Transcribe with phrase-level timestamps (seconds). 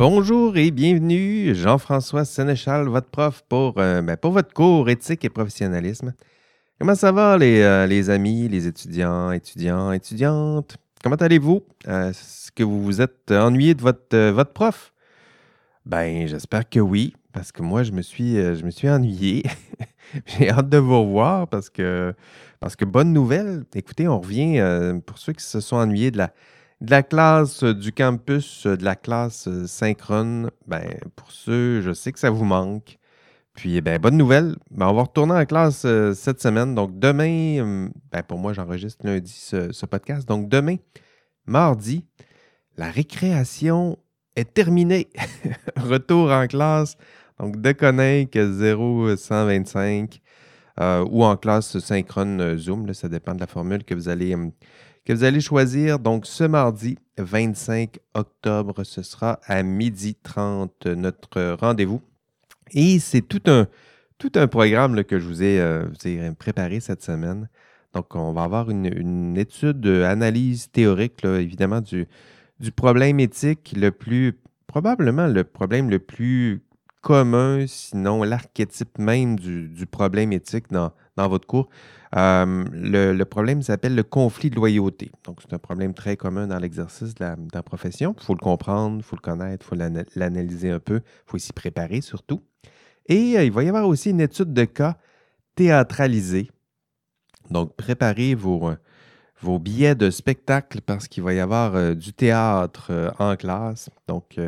[0.00, 5.28] Bonjour et bienvenue, Jean-François Sénéchal, votre prof pour, euh, ben, pour votre cours éthique et
[5.28, 6.14] professionnalisme.
[6.78, 10.78] Comment ça va les, euh, les amis, les étudiants, étudiants, étudiantes?
[11.04, 11.62] Comment allez-vous?
[11.86, 14.94] Euh, Est-ce que vous vous êtes ennuyé de votre, euh, votre prof?
[15.84, 19.42] Ben, j'espère que oui, parce que moi, je me suis, euh, ennuyé.
[20.24, 22.14] J'ai hâte de vous revoir parce que,
[22.58, 23.64] parce que bonne nouvelle.
[23.74, 26.32] Écoutez, on revient euh, pour ceux qui se sont ennuyés de la,
[26.80, 30.50] de la classe euh, du campus, euh, de la classe euh, synchrone.
[30.66, 32.98] Ben, pour ceux, je sais que ça vous manque.
[33.54, 34.56] Puis, ben, bonne nouvelle.
[34.70, 36.74] Ben, on va retourner en classe cette semaine.
[36.74, 40.26] Donc, demain, euh, ben, pour moi, j'enregistre lundi ce, podcast.
[40.26, 40.76] Donc, demain,
[41.46, 42.06] mardi,
[42.76, 43.98] la récréation
[44.36, 45.10] est terminée.
[45.76, 46.96] Retour en classe.
[47.38, 50.20] Donc, de Connect 0125
[50.80, 52.86] euh, ou en classe synchrone Zoom.
[52.86, 54.48] là, ça dépend de la formule que vous allez, euh,
[55.04, 55.98] que vous allez choisir.
[55.98, 62.00] Donc, ce mardi 25 octobre, ce sera à midi 30 notre rendez-vous.
[62.72, 63.66] Et c'est tout un,
[64.18, 67.48] tout un programme que je vous ai, euh, vous ai préparé cette semaine.
[67.94, 72.06] Donc, on va avoir une, étude, euh, analyse théorique, évidemment, du,
[72.60, 76.62] du problème éthique le plus, probablement le problème le plus
[77.00, 81.68] commun, sinon l'archétype même du, du problème éthique dans, dans votre cours.
[82.16, 85.10] Euh, le, problème s'appelle le conflit de loyauté.
[85.24, 88.14] Donc, c'est un problème très commun dans l'exercice de la, profession.
[88.18, 91.30] Il faut le comprendre, il faut le connaître, il faut l'ana- l'analyser un peu, il
[91.30, 92.42] faut s'y préparer surtout.
[93.06, 94.96] Et euh, il va y avoir aussi une étude de cas
[95.54, 96.50] théâtralisée.
[97.50, 98.76] Donc, préparez vos, euh,
[99.40, 103.88] vos billets de spectacle parce qu'il va y avoir du théâtre en classe.
[104.06, 104.38] Donc,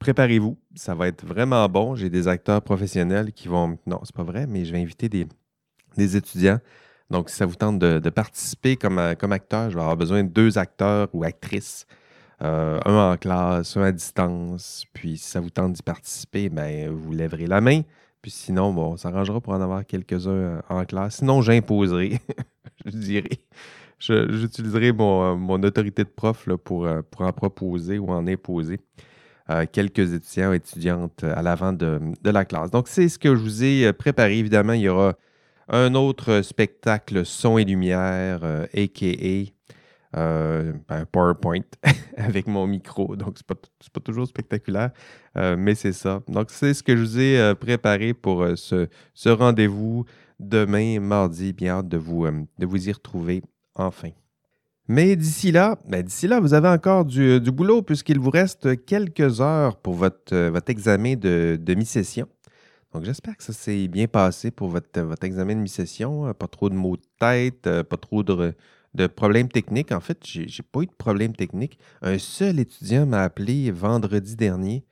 [0.00, 0.58] préparez-vous.
[0.74, 1.94] Ça va être vraiment bon.
[1.94, 3.78] J'ai des acteurs professionnels qui vont.
[3.86, 5.26] Non, c'est pas vrai, mais je vais inviter des,
[5.96, 6.58] des étudiants.
[7.10, 9.96] Donc, si ça vous tente de, de participer comme, euh, comme acteur, je vais avoir
[9.96, 11.86] besoin de deux acteurs ou actrices.
[12.42, 14.84] Euh, un en classe, un à distance.
[14.92, 17.82] Puis, si ça vous tente d'y participer, ben, vous lèverez la main.
[18.22, 21.16] Puis sinon, bon, on s'arrangera pour en avoir quelques-uns euh, en classe.
[21.16, 22.20] Sinon, j'imposerai,
[22.86, 23.38] je dirais.
[23.98, 28.80] J'utiliserai mon, mon autorité de prof là, pour, pour en proposer ou en imposer
[29.50, 32.70] euh, quelques étudiants et étudiantes euh, à l'avant de, la classe.
[32.70, 34.38] Donc, c'est ce que je vous ai euh, préparé.
[34.38, 35.14] Évidemment, il y aura
[35.68, 39.50] un autre spectacle son et lumière, a.k.a.
[40.12, 41.64] ben, PowerPoint
[42.16, 43.16] avec mon micro.
[43.16, 44.90] Donc, c'est pas, c'est pas toujours spectaculaire,
[45.36, 46.22] mais c'est ça.
[46.26, 50.04] Donc, c'est ce que je vous ai préparé pour ce, ce rendez-vous
[50.40, 51.52] demain, mardi.
[51.52, 53.42] Bien hâte de vous, de vous y retrouver
[53.76, 54.10] enfin.
[54.92, 58.84] Mais d'ici là, ben, d'ici là, vous avez encore du, du boulot puisqu'il vous reste
[58.86, 62.26] quelques heures pour votre, euh, votre examen de, mi-session.
[62.92, 66.26] Donc, j'espère que ça s'est bien passé pour votre, votre examen de mi-session.
[66.26, 68.52] Euh, Pas trop de maux de tête, euh, pas trop de,
[68.94, 69.92] de problèmes techniques.
[69.92, 71.78] En fait, j'ai j'ai pas eu de problème technique.
[72.02, 74.84] Un seul étudiant m'a appelé vendredi dernier.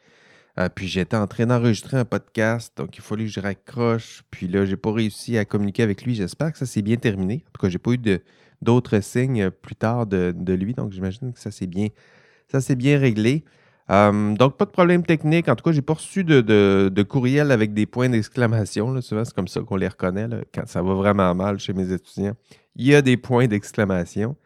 [0.61, 4.23] Euh, puis j'étais en train d'enregistrer un podcast, donc il fallait que je raccroche.
[4.31, 6.15] Puis là, j'ai pas réussi à communiquer avec lui.
[6.15, 7.45] J'espère que ça s'est bien terminé.
[7.49, 8.21] En tout cas, j'ai pas eu de-
[8.63, 13.45] d'autres signes euh, plus tard de, lui, donc j'imagine que ça s'est bien, réglé.
[13.91, 15.49] Euh, donc, pas de problème technique.
[15.49, 19.01] En tout cas, j'ai pas reçu de, courriel avec des points d'exclamation.
[19.01, 22.35] Souvent, c'est comme ça qu'on les reconnaît quand ça va vraiment mal chez mes étudiants.
[22.77, 24.37] Il y a des points d'exclamation.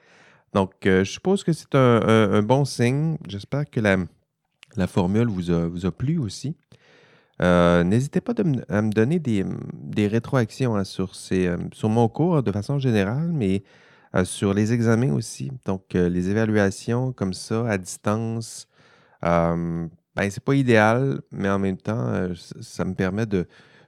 [0.53, 3.17] Donc, euh, je suppose que c'est un, bon signe.
[3.27, 6.55] J'espère que la, formule vous a, plu aussi.
[7.41, 8.35] Euh, N'hésitez pas
[8.69, 13.65] à me donner des, rétroactions hein, sur, ces, sur mon cours de façon générale, mais
[14.15, 15.51] euh, sur les examens aussi.
[15.65, 18.69] Donc, euh, les évaluations comme ça, à distance,
[19.25, 19.87] euh,
[20.17, 23.47] ben, c'est pas idéal, mais en même temps, euh, ça, me permet de,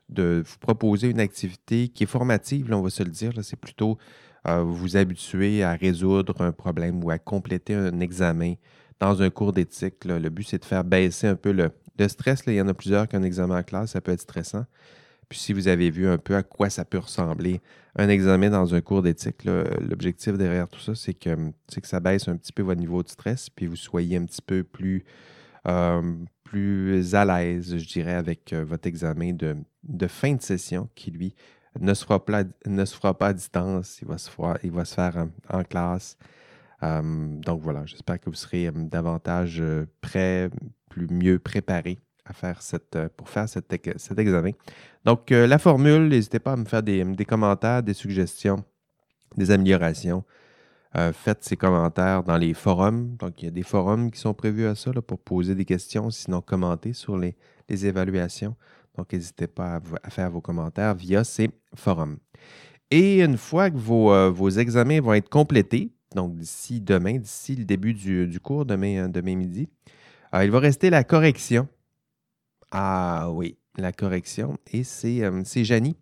[0.09, 3.33] vous proposer une activité qui est formative, on va se le dire.
[3.43, 3.99] C'est plutôt
[4.47, 8.55] vous habituer à résoudre un problème ou à compléter un examen
[9.01, 10.05] dans un cours d'éthique.
[10.05, 11.71] Le but, c'est de faire baisser un peu le,
[12.09, 12.43] stress.
[12.47, 14.67] Il y en a plusieurs qu'un examen en classe, ça peut être stressant.
[15.29, 17.61] Puis si vous avez vu un peu à quoi ça peut ressembler,
[17.97, 22.29] un examen dans un cours d'éthique, l'objectif derrière tout ça, c'est que, que ça baisse
[22.29, 25.05] un petit peu votre niveau de stress, puis vous soyez un petit peu plus,
[25.67, 30.89] euh, plus à l'aise, je dirais, avec euh, votre examen de, de fin de session
[30.95, 31.35] qui, lui,
[31.81, 34.71] ne se fera pas, ne se fera pas à distance, il va se faire, il
[34.71, 36.17] va se faire en, en classe.
[36.83, 40.51] Euh, donc voilà, j'espère que vous serez euh, davantage euh, prêt,
[40.91, 42.61] plus mieux préparé à faire
[42.97, 44.53] euh, pour faire cet, ex- cet examen.
[45.05, 48.65] Donc, euh, la formule, n'hésitez pas à me faire des, commentaires, des suggestions,
[49.37, 50.25] des améliorations.
[50.97, 53.17] Euh, faites ces commentaires dans les forums.
[53.17, 56.11] Donc, il y a des forums qui sont prévus à ça pour poser des questions,
[56.11, 57.37] sinon commenter sur les,
[57.69, 58.55] évaluations.
[58.97, 62.19] Donc, n'hésitez pas à, faire vos commentaires via ces forums.
[62.91, 67.93] Et une fois que vos, examens vont être complétés, donc d'ici demain, d'ici le début
[67.93, 69.69] du, cours, demain midi,
[70.33, 71.67] il va rester la correction.
[72.77, 74.59] Ah oui, la correction.
[74.73, 75.97] Et c'est euh, Janie,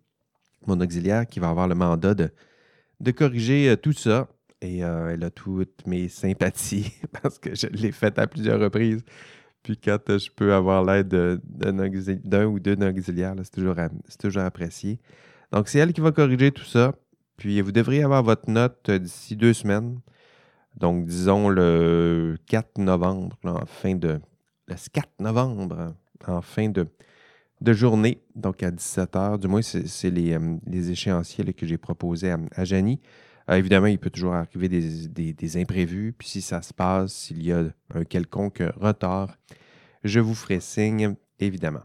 [0.65, 4.27] mon auxiliaire, qui va avoir le mandat de, corriger euh, tout ça.
[4.59, 6.91] Et euh, elle a toutes mes sympathies
[7.21, 9.03] parce que je l'ai faite à plusieurs reprises.
[9.61, 11.09] Puis quand je peux avoir l'aide
[11.43, 13.75] d'un ou deux auxiliaires, c'est toujours,
[14.19, 14.99] toujours apprécié.
[15.51, 16.95] Donc, c'est elle qui va corriger tout ça.
[17.37, 19.99] Puis vous devriez avoir votre note d'ici deux semaines.
[20.75, 23.37] Donc, disons le 4 novembre,
[23.67, 24.19] fin de.
[24.67, 25.93] Le 4 novembre,
[26.27, 26.87] en fin de,
[27.73, 29.39] journée, donc à 17 h.
[29.39, 32.99] Du moins, c'est les, euh, les, échéanciers que j'ai proposés à, Janie.
[33.49, 36.13] Euh, évidemment, il peut toujours arriver des, imprévus.
[36.17, 39.37] Puis si ça se passe, s'il y a un quelconque retard,
[40.03, 41.83] je vous ferai signe, évidemment.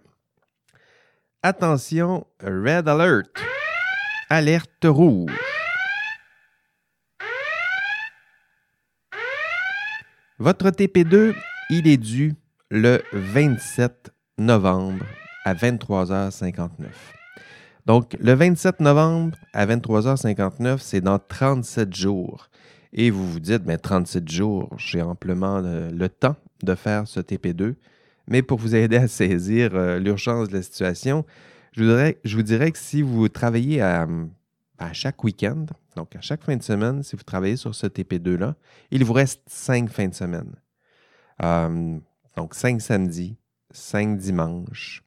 [1.43, 3.31] Attention, Red Alert.
[4.31, 5.33] Alerte rouge.
[10.41, 11.35] Votre TP2,
[11.71, 12.35] il est dû
[12.71, 15.05] le 27 novembre
[15.45, 16.69] à 23h59.
[17.87, 22.49] Donc, le 27 novembre à 23h59, c'est dans 37 jours.
[22.93, 27.75] Et vous vous dites, mais 37 jours, j'ai amplement le, temps de faire ce TP2.
[28.27, 31.25] Mais pour vous aider à saisir euh, l'urgence de la situation,
[31.73, 34.07] je, vous dirais que si vous travaillez à,
[34.93, 38.55] chaque week-end, donc à chaque fin de semaine, si vous travaillez sur ce TP2-là,
[38.91, 40.53] il vous reste cinq fins de semaine.
[41.43, 41.99] Euh,
[42.37, 43.37] donc cinq samedis,
[43.71, 45.03] cinq dimanches.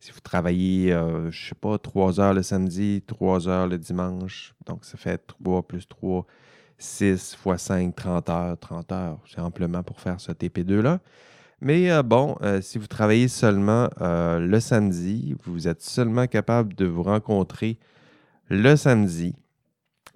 [0.00, 3.78] Si vous travaillez, euh, je ne sais pas, trois heures le samedi, trois heures le
[3.78, 6.24] dimanche, donc ça fait 3 plus 3,
[6.78, 9.18] 6 fois 5, 30 heures, 30 heures.
[9.26, 11.00] C'est amplement pour faire ce TP2-là.
[11.60, 17.02] Mais euh, bon, si vous travaillez seulement le samedi, vous êtes seulement capable de vous
[17.02, 17.78] rencontrer
[18.48, 19.34] le samedi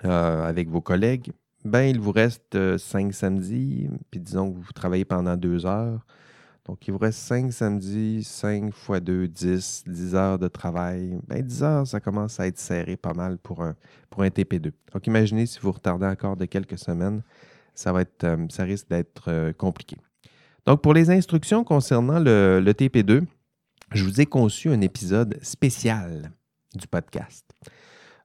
[0.05, 1.33] euh, avec vos collègues,
[1.65, 6.05] ben, il vous reste euh, cinq samedis, puis disons que vous travaillez pendant deux heures.
[6.67, 11.19] Donc, il vous reste cinq samedis, cinq fois deux, dix, dix heures de travail.
[11.27, 13.75] Ben, dix heures, ça commence à être serré pas mal pour un,
[14.11, 14.71] pour un TP2.
[14.93, 17.23] Donc, imaginez si vous retardez encore de quelques semaines,
[17.75, 19.97] ça, va euh, ça risque d'être compliqué.
[20.65, 23.25] Donc, pour les instructions concernant le, le TP2,
[23.95, 26.31] je vous ai conçu un épisode spécial
[26.75, 27.45] du podcast.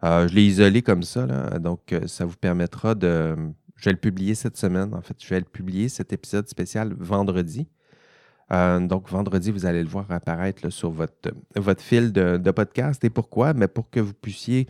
[0.03, 1.25] Euh, je l'ai isolé comme ça,
[1.59, 3.35] donc euh, ça vous permettra de.
[3.75, 4.93] Je vais le publier cette semaine.
[4.93, 7.67] En fait, je vais le publier, cet épisode spécial, vendredi.
[8.51, 13.03] Euh, donc, vendredi, vous allez le voir apparaître sur votre, votre fil de, podcast.
[13.03, 13.53] Et pourquoi?
[13.53, 14.67] Mais pour que vous puissiez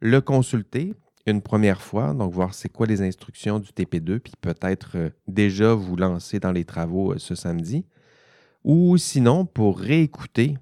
[0.00, 0.94] le consulter
[1.26, 4.96] une première fois, donc voir c'est quoi les instructions du TP2, puis peut-être
[5.28, 7.84] déjà vous lancer dans les travaux ce samedi.
[8.64, 10.56] Ou sinon, pour réécouter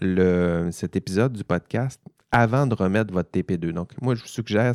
[0.00, 2.00] le, cet épisode du podcast
[2.30, 3.72] avant de remettre votre TP2.
[3.72, 4.74] Donc, moi, je vous suggère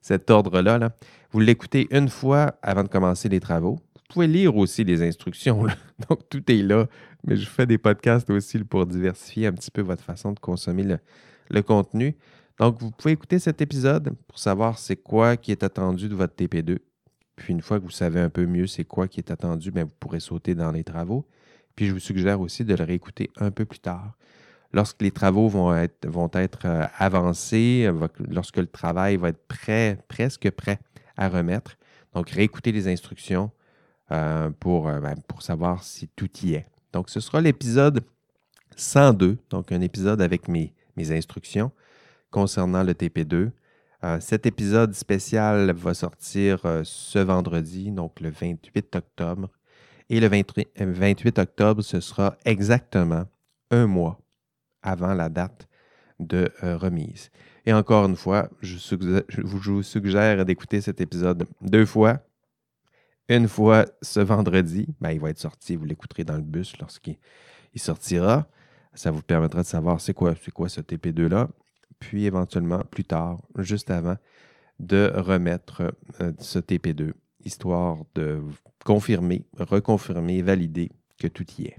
[0.00, 0.78] cet ordre-là.
[0.78, 0.90] Là.
[1.32, 3.80] Vous l'écoutez une fois avant de commencer les travaux.
[4.08, 5.66] Vous pouvez lire aussi les instructions.
[6.08, 6.86] Donc, tout est là.
[7.24, 10.84] Mais je fais des podcasts aussi pour diversifier un petit peu votre façon de consommer
[11.50, 12.14] le, contenu.
[12.58, 16.36] Donc, vous pouvez écouter cet épisode pour savoir c'est quoi qui est attendu de votre
[16.36, 16.78] TP2.
[17.34, 19.84] Puis, une fois que vous savez un peu mieux c'est quoi qui est attendu, bien,
[19.84, 21.26] vous pourrez sauter dans les travaux.
[21.74, 24.16] Puis, je vous suggère aussi de le réécouter un peu plus tard
[24.72, 27.90] lorsque les travaux vont être, vont être euh, avancés,
[28.28, 30.78] lorsque le travail va être prêt, presque prêt
[31.16, 31.76] à remettre.
[32.14, 33.50] Donc, réécouter les instructions
[34.12, 36.66] euh, pour, euh, ben, pour savoir si tout y est.
[36.92, 38.04] Donc, ce sera l'épisode
[38.76, 41.72] 102, donc un épisode avec mes, instructions
[42.30, 43.50] concernant le TP2.
[44.20, 49.50] cet épisode spécial va sortir ce vendredi, donc le 28 octobre.
[50.08, 53.24] Et le 28 octobre, ce sera exactement
[53.70, 54.18] un mois
[54.82, 55.68] avant la date
[56.18, 57.30] de euh, remise.
[57.66, 58.76] Et encore une fois, je,
[59.42, 62.20] vous suggère d'écouter cet épisode deux fois.
[63.28, 67.18] Une fois ce vendredi, ben, il va être sorti, vous l'écouterez dans le bus lorsqu'il
[67.74, 68.46] sortira.
[68.94, 71.48] Ça vous permettra de savoir c'est quoi, quoi ce TP2-là.
[71.98, 74.16] Puis éventuellement, plus tard, juste avant,
[74.78, 77.12] de remettre euh, ce TP2,
[77.44, 78.42] histoire de
[78.84, 81.78] confirmer, reconfirmer, valider que tout y est.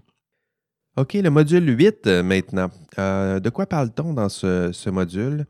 [0.97, 2.71] OK, le module 8 euh, maintenant.
[2.97, 5.45] Euh, de quoi parle-t-on dans ce, module?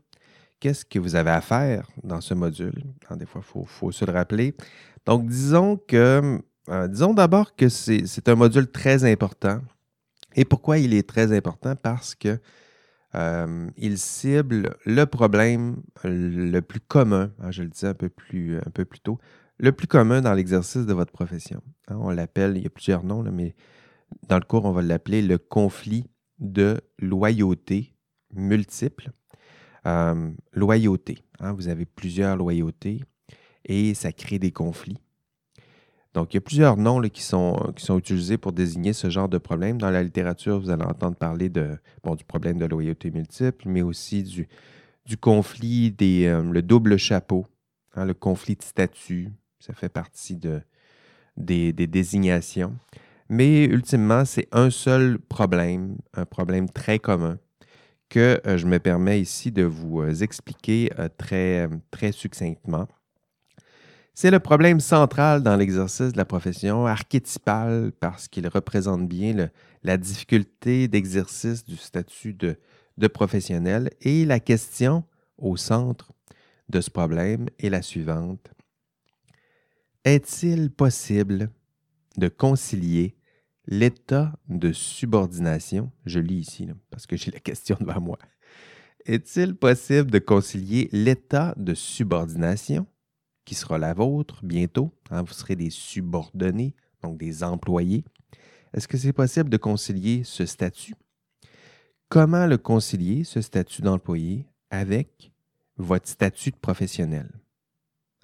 [0.60, 2.84] Qu'est-ce que vous avez à faire dans ce module?
[3.12, 4.54] des fois, il faut, se le rappeler.
[5.08, 6.38] Donc, disons que,
[6.68, 9.62] euh, disons d'abord que c'est un module très important.
[10.36, 11.74] Et pourquoi il est très important?
[11.76, 12.38] Parce que
[13.78, 18.70] il cible le problème le plus commun, hein, je le disais un peu plus, un
[18.70, 19.18] peu plus tôt,
[19.56, 21.62] le plus commun dans l'exercice de votre profession.
[21.88, 23.56] Hein, on l'appelle, il y a plusieurs noms, mais
[24.28, 26.04] dans le cours, on va l'appeler le conflit
[26.38, 27.94] de loyauté
[28.34, 29.10] multiple.
[29.86, 31.24] Euh, loyauté.
[31.40, 33.02] Hein, vous avez plusieurs loyautés
[33.68, 34.98] et ça crée des conflits.
[36.14, 39.28] Donc, il y a plusieurs noms qui, sont, qui sont utilisés pour désigner ce genre
[39.28, 39.78] de problème.
[39.78, 43.82] Dans la littérature, vous allez entendre parler de, bon, du problème de loyauté multiple, mais
[43.82, 44.48] aussi du,
[45.04, 47.46] du conflit des euh, le double chapeau,
[47.94, 49.30] hein, le conflit de statut.
[49.60, 50.60] Ça fait partie de,
[51.36, 52.74] des, des désignations.
[53.28, 57.38] Mais ultimement, c'est un seul problème, un problème très commun
[58.08, 62.88] que euh, je me permets ici de vous euh, expliquer très, très succinctement.
[64.20, 69.48] C'est le problème central dans l'exercice de la profession, archétypal parce qu'il représente bien
[69.84, 72.56] la difficulté d'exercice du statut de,
[72.96, 73.90] de professionnel.
[74.00, 75.04] Et la question
[75.36, 76.10] au centre
[76.68, 78.50] de ce problème est la suivante.
[80.02, 81.50] Est-il possible
[82.16, 83.14] de concilier
[83.68, 88.18] l'état de subordination, je lis ici parce que j'ai la question devant moi,
[89.06, 92.88] est-il possible de concilier l'état de subordination
[93.48, 94.92] qui sera la vôtre bientôt.
[95.10, 98.04] Hein, vous serez des subordonnés, donc des employés.
[98.74, 100.94] Est-ce que c'est possible de concilier ce statut?
[102.10, 105.32] Comment le concilier, ce statut d'employé, avec
[105.78, 107.30] votre statut de professionnel,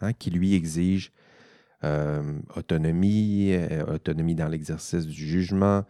[0.02, 1.10] hein, qui lui exige
[1.84, 5.84] euh, autonomie, euh, autonomie dans l'exercice du jugement,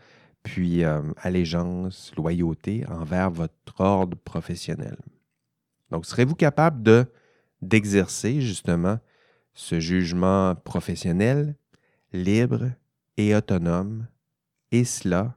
[0.45, 4.97] puis euh, allégeance, loyauté envers votre ordre professionnel?
[5.91, 7.07] Donc, serez-vous capable de
[7.63, 8.99] d'exercer justement
[9.55, 11.57] ce jugement professionnel,
[12.13, 12.71] libre
[13.17, 14.07] et autonome,
[14.73, 15.37] et cela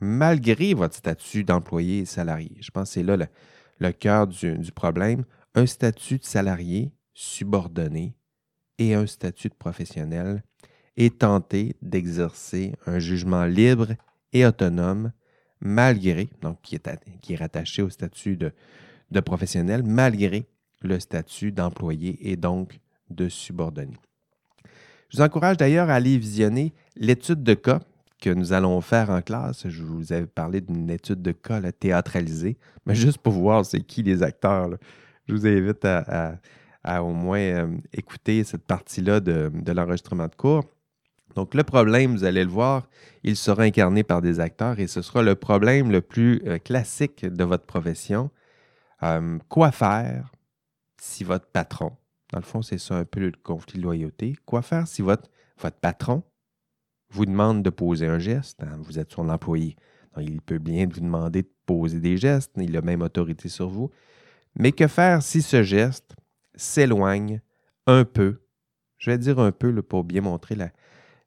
[0.00, 2.56] malgré votre statut d'employé et salarié.
[2.60, 3.16] Je pense que c'est là
[3.78, 5.24] le, cœur du, problème.
[5.54, 8.14] Un statut de salarié subordonné
[8.78, 10.42] et un statut de professionnel
[10.96, 13.88] et tenter d'exercer un jugement libre
[14.32, 15.12] et autonome
[15.60, 20.48] malgré, donc qui est, rattaché au statut de professionnel, malgré
[20.80, 22.80] le statut d'employé et donc
[23.10, 23.98] de subordonnés.
[25.08, 27.80] Je vous encourage d'ailleurs à aller visionner l'étude de cas
[28.20, 29.68] que nous allons faire en classe.
[29.68, 34.02] Je vous avais parlé d'une étude de cas théâtralisée, mais juste pour voir c'est qui
[34.02, 34.70] les acteurs.
[35.26, 40.64] Je vous invite à, au moins euh, écouter cette partie-là de, l'enregistrement de cours.
[41.36, 42.88] Donc, le problème, vous allez le voir,
[43.22, 47.24] il sera incarné par des acteurs et ce sera le problème le plus euh, classique
[47.24, 48.30] de votre profession.
[49.02, 50.32] Euh, quoi faire
[51.00, 51.92] si votre patron,
[52.32, 54.36] dans le fond, c'est ça un peu le conflit de loyauté.
[54.46, 55.28] Quoi faire si votre,
[55.80, 56.22] patron
[57.10, 58.62] vous demande de poser un geste?
[58.62, 59.76] Hein, vous êtes son employé.
[60.18, 62.52] il peut bien vous demander de poser des gestes.
[62.56, 63.90] Il a même autorité sur vous.
[64.56, 66.14] Mais que faire si ce geste
[66.54, 67.40] s'éloigne
[67.86, 68.42] un peu?
[68.98, 70.56] Je vais dire un peu pour bien montrer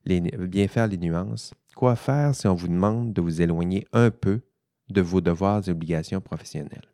[0.06, 1.54] bien faire les nuances.
[1.76, 4.42] Quoi faire si on vous demande de vous éloigner un peu
[4.90, 6.88] de vos devoirs et obligations professionnelles?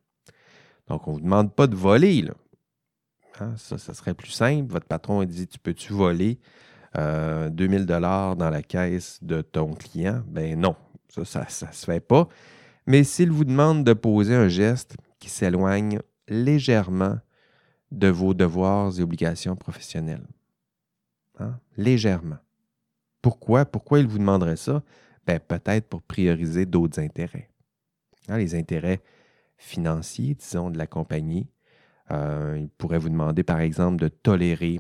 [0.88, 2.34] Donc, on ne vous demande pas de voler, là.
[3.40, 4.72] Hein, ça, serait plus simple.
[4.72, 6.40] Votre patron dit Tu peux-tu voler
[6.98, 10.24] euh, 2000 dollars dans la caisse de ton client?
[10.28, 10.76] Ben non,
[11.10, 12.28] ça, ça ne se fait pas.
[12.86, 17.20] Mais s'il vous demande de poser un geste qui s'éloigne légèrement
[17.92, 20.26] de vos devoirs et obligations professionnelles,
[21.40, 22.38] hein, légèrement.
[23.22, 23.66] Pourquoi?
[23.66, 24.84] Pourquoi il vous demanderait ça?
[25.26, 27.50] Ben, peut-être pour prioriser d'autres intérêts.
[28.28, 29.02] Hein, les intérêts
[29.58, 31.48] financiers, disons, de la compagnie,
[32.12, 34.80] euh, il pourrait vous demander, par exemple, de tolérer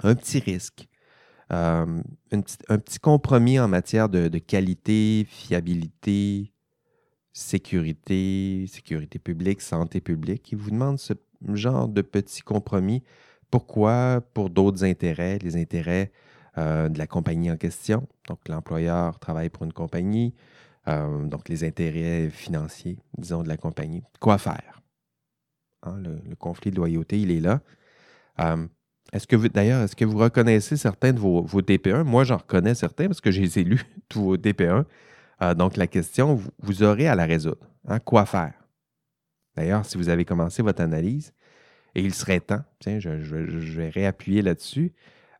[0.00, 0.88] un petit risque,
[1.52, 2.40] euh, un,
[2.78, 6.52] petit, compromis en matière de, qualité, fiabilité,
[7.32, 10.50] sécurité, sécurité publique, santé publique.
[10.52, 11.14] Il vous demande ce
[11.54, 13.02] genre de petit compromis.
[13.50, 14.20] Pourquoi?
[14.34, 16.12] Pour d'autres intérêts, les intérêts
[16.58, 18.06] euh, de la compagnie en question.
[18.26, 20.34] Donc, l'employeur travaille pour une compagnie,
[20.86, 24.02] donc les intérêts financiers, disons, de la compagnie.
[24.20, 24.78] Quoi faire?
[25.82, 27.60] Hein, le, conflit de loyauté, il est là.
[28.40, 28.66] Euh,
[29.12, 32.02] est-ce que vous, d'ailleurs, est-ce que vous reconnaissez certains de vos, vos TP1?
[32.02, 34.84] Moi, j'en reconnais certains parce que j'ai lu tous vos TP1.
[35.42, 37.66] Euh, donc, la question, vous, aurez à la résoudre.
[37.86, 38.54] Hein, quoi faire?
[39.56, 41.32] D'ailleurs, si vous avez commencé votre analyse,
[41.94, 44.92] et il serait temps, tiens, je, vais réappuyer là-dessus.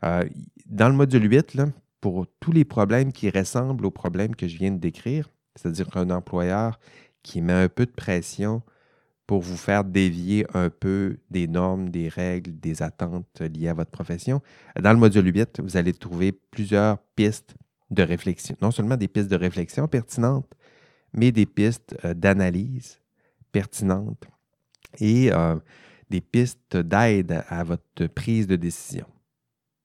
[0.04, 0.24] Euh,
[0.66, 1.68] dans le module 8, là,
[2.00, 6.10] pour tous les problèmes qui ressemblent aux problèmes que je viens de décrire, c'est-à-dire qu'un
[6.10, 6.78] employeur
[7.22, 8.62] qui met un peu de pression
[9.28, 13.90] pour vous faire dévier un peu des normes, des règles, des attentes liées à votre
[13.90, 14.40] profession.
[14.80, 17.54] Dans le module 8, vous allez trouver plusieurs pistes
[17.90, 18.56] de réflexion.
[18.62, 20.50] Non seulement des pistes de réflexion pertinentes,
[21.12, 23.00] mais des pistes euh, d'analyse
[23.52, 24.24] pertinentes
[24.98, 25.56] et euh,
[26.08, 29.06] des pistes d'aide à votre prise de décision.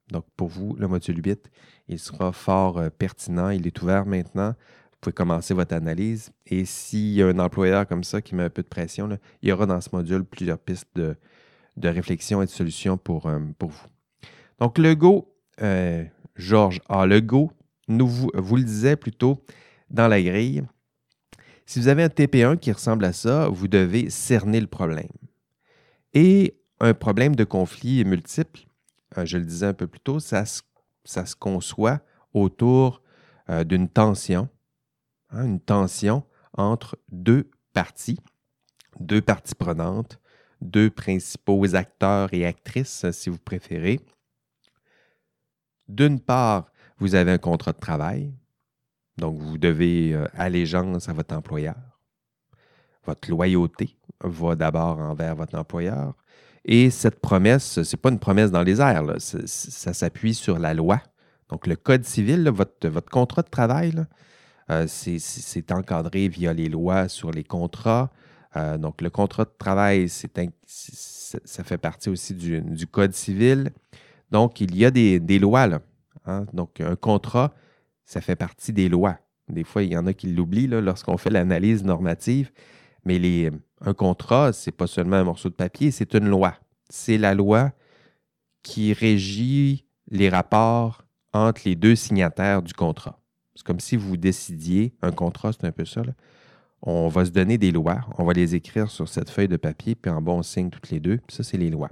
[0.09, 1.51] Donc, pour vous, le module 8,
[1.89, 3.50] il sera fort euh, pertinent.
[3.50, 4.55] Il est ouvert maintenant
[5.03, 6.31] pouvez commencer votre analyse.
[6.48, 9.10] Et s'il y a un employeur comme ça qui met un peu de pression,
[9.41, 11.15] il y aura dans ce module plusieurs pistes de,
[11.83, 13.88] réflexion et de solutions pour, euh, pour vous.
[14.60, 16.03] Donc, le Go, euh,
[16.36, 17.05] Georges A.
[17.05, 17.51] Legault
[17.89, 19.43] nous vous, vous le disait plutôt
[19.89, 20.63] dans la grille.
[21.65, 25.12] Si vous avez un TP1 qui ressemble à ça, vous devez cerner le problème.
[26.13, 28.62] Et un problème de conflit multiple,
[29.17, 30.62] euh, je le disais un peu plus tôt, ça se,
[31.03, 32.00] ça se conçoit
[32.33, 33.01] autour
[33.65, 34.48] d'une tension,
[35.33, 36.23] hein, une tension
[36.53, 38.19] entre deux parties,
[38.99, 40.19] deux parties prenantes,
[40.61, 43.99] deux principaux acteurs et actrices, si vous préférez.
[45.87, 48.33] D'une part, vous avez un contrat de travail,
[49.17, 51.75] donc vous devez euh, allégeance à votre employeur.
[53.05, 56.15] Votre loyauté va d'abord envers votre employeur.
[56.65, 60.73] Et cette promesse, ce n'est pas une promesse dans les airs, ça s'appuie sur la
[60.73, 61.01] loi.
[61.49, 63.93] Donc le Code civil, votre, contrat de travail,
[64.70, 68.12] euh, c'est encadré via les lois sur les contrats.
[68.55, 73.72] Euh, donc le contrat de travail, ça fait partie aussi du, Code civil.
[74.32, 75.67] Donc il y a des, lois.
[75.67, 75.82] Là,
[76.25, 76.46] hein.
[76.53, 77.53] Donc un contrat,
[78.05, 79.17] ça fait partie des lois.
[79.50, 82.51] Des fois, il y en a qui l'oublient lorsqu'on fait l'analyse normative.
[83.05, 83.51] Mais
[83.82, 86.55] un contrat, ce n'est pas seulement un morceau de papier, c'est une loi.
[86.89, 87.72] C'est la loi
[88.62, 91.03] qui régit les rapports
[91.34, 93.20] entre les deux signataires du contrat.
[93.55, 96.01] C'est comme si vous décidiez, un contrat, c'est un peu ça,
[96.81, 99.95] on va se donner des lois, on va les écrire sur cette feuille de papier,
[99.95, 101.89] puis en bas, on signe toutes les deux, puis ça, c'est les lois.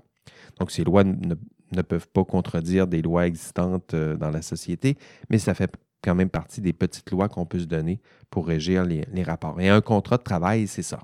[0.60, 1.36] Donc, ces lois ne,
[1.72, 4.98] ne, peuvent pas contredire des lois existantes euh, dans la société,
[5.30, 8.84] mais ça fait quand même partie des petites lois qu'on peut se donner pour régir
[8.84, 9.60] les, rapports.
[9.62, 11.00] Et un contrat de travail, c'est ça.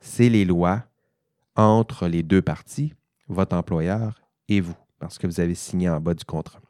[0.00, 0.84] C'est les lois
[1.56, 2.94] entre les deux parties,
[3.28, 6.60] votre employeur et vous, parce que vous avez signé en bas du contrat.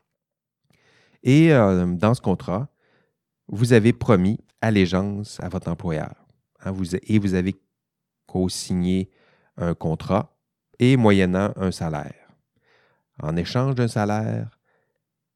[1.23, 2.69] Et euh, dans ce contrat,
[3.49, 6.14] vous avez promis allégeance à votre employeur.
[6.64, 6.73] Hein,
[7.05, 7.57] et vous avez
[8.26, 9.11] co-signé
[9.57, 10.37] un contrat
[10.79, 12.14] et moyennant un salaire.
[13.20, 14.59] En échange d'un salaire,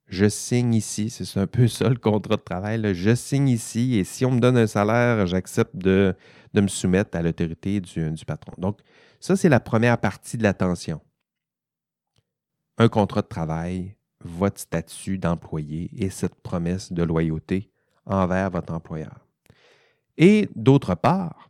[0.06, 4.04] je signe ici, c'est un peu ça le contrat de travail, je signe ici et
[4.04, 6.14] si on me donne un salaire, j'accepte de,
[6.54, 8.52] me soumettre à l'autorité du, patron.
[8.58, 8.80] Donc,
[9.20, 11.00] ça, c'est la première partie de l'attention.
[12.78, 17.71] Un contrat de travail, votre statut d'employé et cette promesse de loyauté
[18.06, 19.26] envers votre employeur.
[20.18, 21.48] Et d'autre part,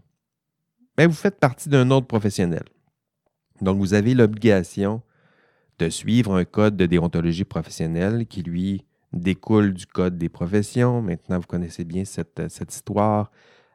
[0.96, 2.64] ben, vous faites partie d'un autre professionnel.
[3.60, 5.02] Donc, vous avez l'obligation
[5.78, 11.02] de suivre un code de déontologie professionnelle qui, lui, découle du code des professions.
[11.02, 13.30] Maintenant, vous connaissez bien cette, histoire.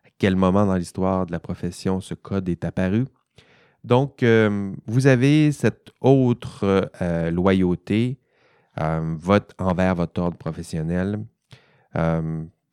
[0.06, 3.06] À quel moment dans l'histoire de la profession ce code est apparu?
[3.84, 8.20] Donc, euh, vous avez cette autre euh, loyauté
[8.82, 9.16] euh,
[9.60, 11.24] envers votre ordre professionnel.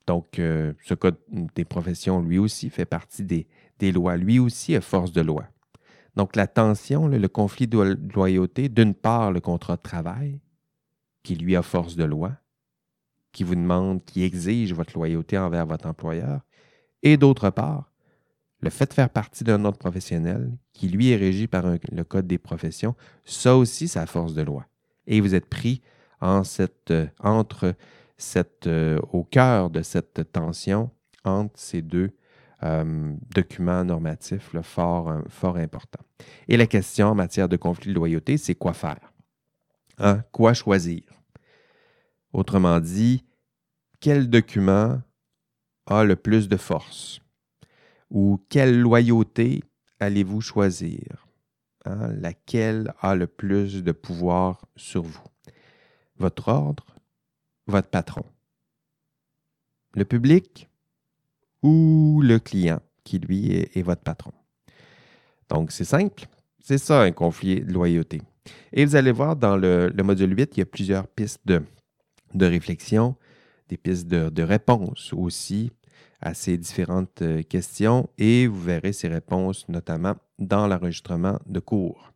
[0.06, 1.16] Donc, ce code
[1.54, 4.16] des professions, lui aussi, fait partie des, lois.
[4.16, 5.44] Lui aussi est force de loi.
[6.16, 10.40] Donc, la tension, le conflit de loyauté, d'une part, le contrat de travail,
[11.22, 12.32] qui lui a force de loi,
[13.32, 16.40] qui vous demande, qui exige votre loyauté envers votre employeur,
[17.02, 17.90] et d'autre part,
[18.60, 22.26] le fait de faire partie d'un ordre professionnel, qui lui est régi par le Code
[22.26, 24.66] des professions, ça aussi, c'est force de loi.
[25.06, 25.82] Et vous êtes pris
[26.20, 27.74] en cette, euh, entre
[28.66, 30.90] euh, au cœur de cette tension
[31.24, 32.16] entre ces deux
[32.62, 36.02] euh, document normatif fort, euh, fort important.
[36.48, 39.12] Et la question en matière de conflit de loyauté, c'est quoi faire?
[39.98, 40.22] Hein?
[40.32, 41.02] Quoi choisir?
[42.32, 43.24] Autrement dit,
[44.00, 45.02] quel document
[45.86, 47.20] a le plus de force?
[48.10, 49.62] Ou quelle loyauté
[50.00, 51.26] allez-vous choisir?
[51.84, 52.12] Hein?
[52.14, 55.26] Laquelle a le plus de pouvoir sur vous?
[56.16, 56.93] Votre ordre?
[57.66, 58.24] Votre patron?
[59.94, 60.68] Le public?
[61.64, 64.32] ou le client qui, lui, est, votre patron?
[65.48, 66.26] Donc, c'est simple.
[66.60, 68.22] C'est ça, un conflit de loyauté.
[68.72, 71.62] Et vous allez voir, dans le, module 8, il y a plusieurs pistes de,
[72.38, 73.16] réflexion,
[73.68, 75.72] des pistes de, de réponse aussi
[76.20, 82.12] à ces différentes euh, questions et vous verrez ces réponses notamment dans l'enregistrement de cours.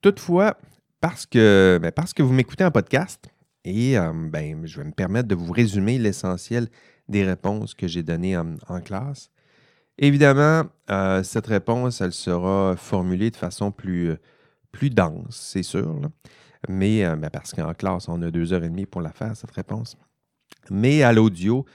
[0.00, 0.56] Toutefois,
[1.00, 3.28] parce que, ben, parce que vous m'écoutez en podcast,
[3.68, 3.96] et
[4.30, 6.68] ben, je vais me permettre de vous résumer l'essentiel
[7.08, 9.30] des réponses que j'ai données en, classe.
[9.98, 14.14] Évidemment, euh, cette réponse, elle sera formulée de façon plus,
[14.72, 16.00] plus dense, c'est sûr.
[16.68, 19.36] Mais euh, ben, parce qu'en classe, on a deux heures et demie pour la faire,
[19.36, 19.96] cette réponse.
[20.70, 21.66] Mais à l'audio,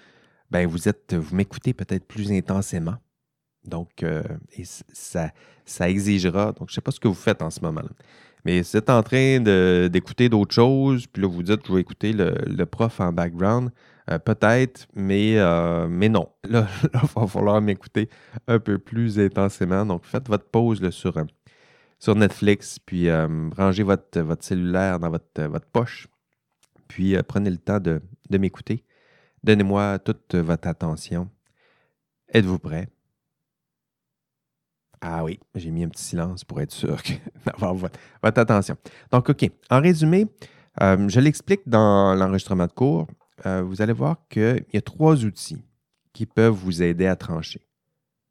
[0.50, 0.80] ben, vous
[1.12, 2.98] vous m'écoutez peut-être plus intensément.
[3.66, 5.32] Donc, euh, et ça,
[5.66, 6.54] ça exigera.
[6.54, 7.82] Donc, je ne sais pas ce que vous faites en ce moment.
[8.46, 9.40] Mais si vous êtes en train
[9.90, 13.72] d'écouter d'autres choses, puis là, vous dites, je vais écouter le, prof en background,
[14.12, 16.30] euh, peut-être, mais, euh, mais non.
[16.50, 18.10] Là, il va falloir m'écouter
[18.48, 19.86] un peu plus intensément.
[19.86, 21.24] Donc, faites votre pause sur, euh,
[22.00, 26.08] sur Netflix, puis rangez votre, votre cellulaire dans votre, votre poche.
[26.88, 28.84] puis prenez le temps de, de m'écouter.
[29.44, 31.30] Donnez-moi toute votre attention.
[32.34, 32.90] Êtes-vous prêt?
[35.06, 36.98] Ah oui, j'ai mis un petit silence pour être sûr
[37.46, 38.78] d'avoir votre, attention.
[39.12, 39.52] Donc, OK.
[39.70, 40.28] En résumé,
[40.82, 43.08] euh, je l'explique dans l'enregistrement de cours.
[43.46, 45.62] Euh, vous allez voir qu'il y a trois outils
[46.13, 47.68] qui peuvent vous aider à trancher.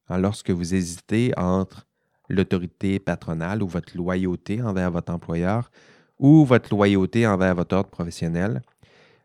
[0.09, 1.87] Lorsque vous hésitez entre
[2.31, 5.71] l'autorité patronale ou votre loyauté envers votre employeur
[6.19, 8.63] ou votre loyauté envers votre ordre professionnel,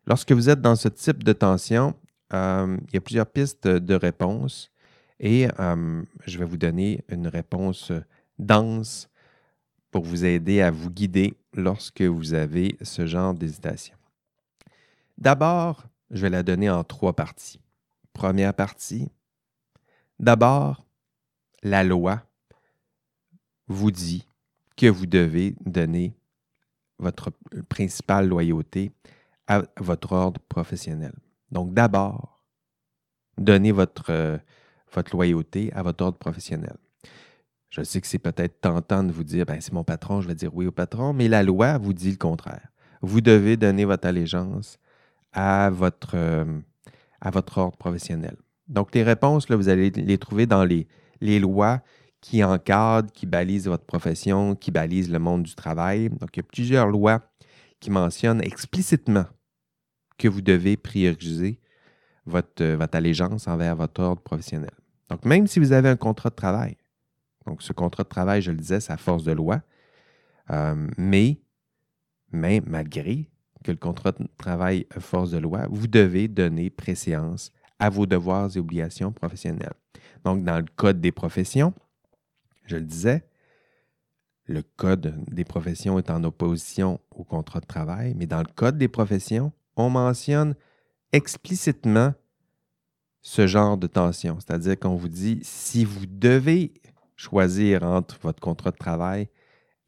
[0.05, 1.93] lorsque vous êtes dans ce type de tension,
[2.33, 4.69] euh, il y a plusieurs pistes de réponse
[5.19, 7.91] et euh, je vais vous donner une réponse
[8.39, 9.09] dense
[9.91, 13.95] pour vous aider à vous guider lorsque vous avez ce genre d'hésitation.
[15.17, 17.59] D'abord, je vais la donner en trois parties.
[18.13, 19.09] Première partie,
[20.19, 20.85] d'abord,
[21.63, 22.23] la loi
[23.67, 24.27] vous dit
[24.75, 26.15] que vous devez donner
[26.99, 27.31] votre
[27.69, 28.91] principale loyauté
[29.47, 31.13] à votre ordre professionnel.
[31.51, 32.43] Donc d'abord,
[33.37, 34.37] donnez votre, euh,
[34.97, 36.75] votre loyauté à votre ordre professionnel.
[37.69, 40.35] Je sais que c'est peut-être tentant de vous dire, ben, c'est mon patron, je vais
[40.35, 42.69] dire oui au patron, mais la loi vous dit le contraire.
[43.01, 44.79] Vous devez donner votre allégeance
[45.33, 46.59] à votre, euh,
[47.21, 48.35] à votre ordre professionnel.
[48.67, 50.87] Donc, les réponses, là, vous allez les trouver dans les,
[51.21, 51.81] les lois
[52.21, 56.09] qui encadrent, qui balisent votre profession, qui balisent le monde du travail.
[56.09, 57.21] Donc, il y a plusieurs lois
[57.79, 59.27] qui mentionnent explicitement
[60.17, 61.59] que vous devez prioriser
[62.25, 64.71] votre, euh, votre allégeance envers votre ordre professionnel.
[65.09, 66.77] Donc, même si vous avez un contrat de travail,
[67.45, 69.61] donc ce contrat de travail, je le disais, c'est à force de loi,
[70.49, 71.39] euh, mais,
[72.31, 73.29] mais malgré
[73.63, 78.05] que le contrat de travail a force de loi, vous devez donner préséance à vos
[78.05, 79.73] devoirs et obligations professionnelles.
[80.23, 81.73] Donc, dans le Code des professions,
[82.65, 83.23] je le disais,
[84.45, 88.77] le Code des professions est en opposition au contrat de travail, mais dans le Code
[88.77, 90.55] des professions, on mentionne
[91.13, 92.13] explicitement
[93.27, 94.37] ce genre de tension.
[94.39, 96.71] C'est-à-dire qu'on vous dit, si vous devez
[97.17, 99.27] choisir entre votre contrat de travail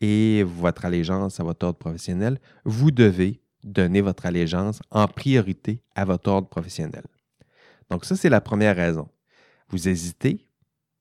[0.01, 6.03] et votre allégeance à votre ordre professionnel, vous devez donner votre allégeance en priorité à
[6.03, 7.03] votre ordre professionnel.
[7.89, 9.07] Donc ça, c'est la première raison.
[9.69, 10.45] Vous hésitez,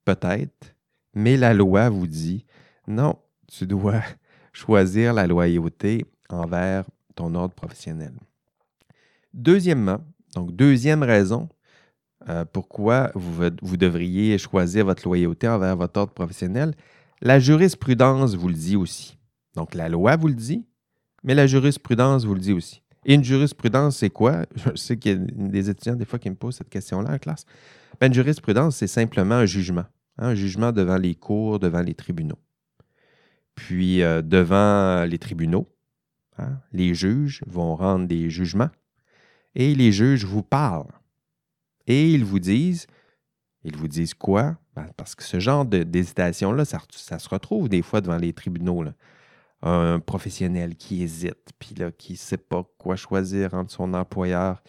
[0.04, 0.76] peut-être,
[1.14, 2.46] mais la loi vous dit,
[2.86, 3.16] non,
[3.48, 4.02] tu dois
[4.52, 6.84] choisir la loyauté envers
[7.16, 8.12] ton ordre professionnel.
[9.34, 9.98] Deuxièmement,
[10.36, 11.48] donc deuxième raison
[12.28, 16.74] euh, pourquoi vous, devriez choisir votre loyauté envers votre ordre professionnel,
[17.20, 19.18] la jurisprudence vous le dit aussi.
[19.54, 20.66] Donc la loi vous le dit,
[21.22, 22.82] mais la jurisprudence vous le dit aussi.
[23.04, 24.46] Et une jurisprudence, c'est quoi?
[24.56, 27.18] Je sais qu'il y a des étudiants des fois qui me posent cette question-là en
[27.18, 27.44] classe.
[28.00, 29.84] Ben, une jurisprudence, c'est simplement un jugement.
[30.18, 32.38] Hein, un jugement devant les cours, devant les tribunaux.
[33.54, 35.68] Puis euh, devant les tribunaux,
[36.38, 38.70] hein, les juges vont rendre des jugements
[39.54, 40.92] et les juges vous parlent.
[41.88, 42.86] Et ils vous disent,
[43.64, 44.56] ils vous disent quoi?
[44.76, 48.84] Ben, parce que ce genre d'hésitation-là, ça, se retrouve des fois devant les tribunaux.
[49.62, 54.62] Un professionnel qui hésite, puis là, qui ne sait pas quoi choisir entre son employeur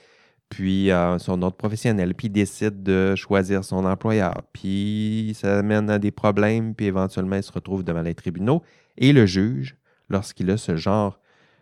[0.49, 4.41] puis euh, son ordre professionnel, puis décide de choisir son employeur.
[4.51, 8.63] Puis ça amène à des problèmes, puis éventuellement, il se retrouve devant les tribunaux.
[8.97, 9.77] Et le juge,
[10.09, 11.19] lorsqu'il a ce genre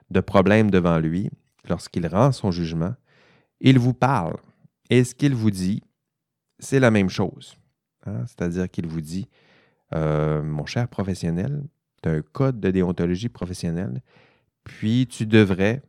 [0.10, 1.30] de problème devant lui,
[1.68, 2.96] lorsqu'il rend son jugement,
[3.60, 4.38] il vous parle.
[4.90, 5.84] Et ce qu'il vous dit,
[6.60, 7.58] c'est la même chose.
[8.06, 8.26] Hein?
[8.26, 9.28] C'est-à-dire qu'il vous dit,
[9.94, 11.64] euh, mon cher professionnel,
[12.02, 14.02] tu as un code de déontologie professionnelle,
[14.64, 15.82] puis tu devrais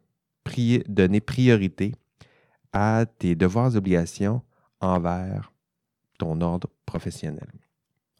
[0.88, 1.94] donner priorité
[2.72, 4.42] à tes devoirs et obligations
[4.80, 5.52] envers
[6.18, 7.50] ton ordre professionnel,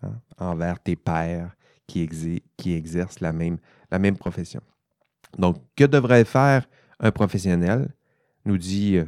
[0.02, 2.02] hein, envers tes pairs qui,
[2.66, 3.58] exercent la même,
[3.90, 4.60] la même profession.
[5.38, 6.68] Donc, que devrait faire
[7.00, 7.88] un professionnel,
[8.44, 9.04] nous dit euh,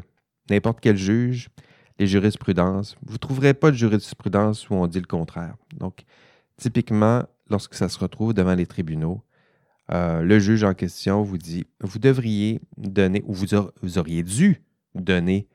[0.50, 1.48] n'importe quel juge,
[1.98, 2.96] les jurisprudences.
[3.04, 5.54] Vous ne trouverez pas de jurisprudence où on dit le contraire.
[5.76, 6.04] Donc,
[6.56, 9.22] typiquement, lorsque ça se retrouve devant les tribunaux,
[9.92, 14.62] euh, le juge en question vous dit, vous devriez donner, ou vous auriez dû
[14.94, 15.48] donner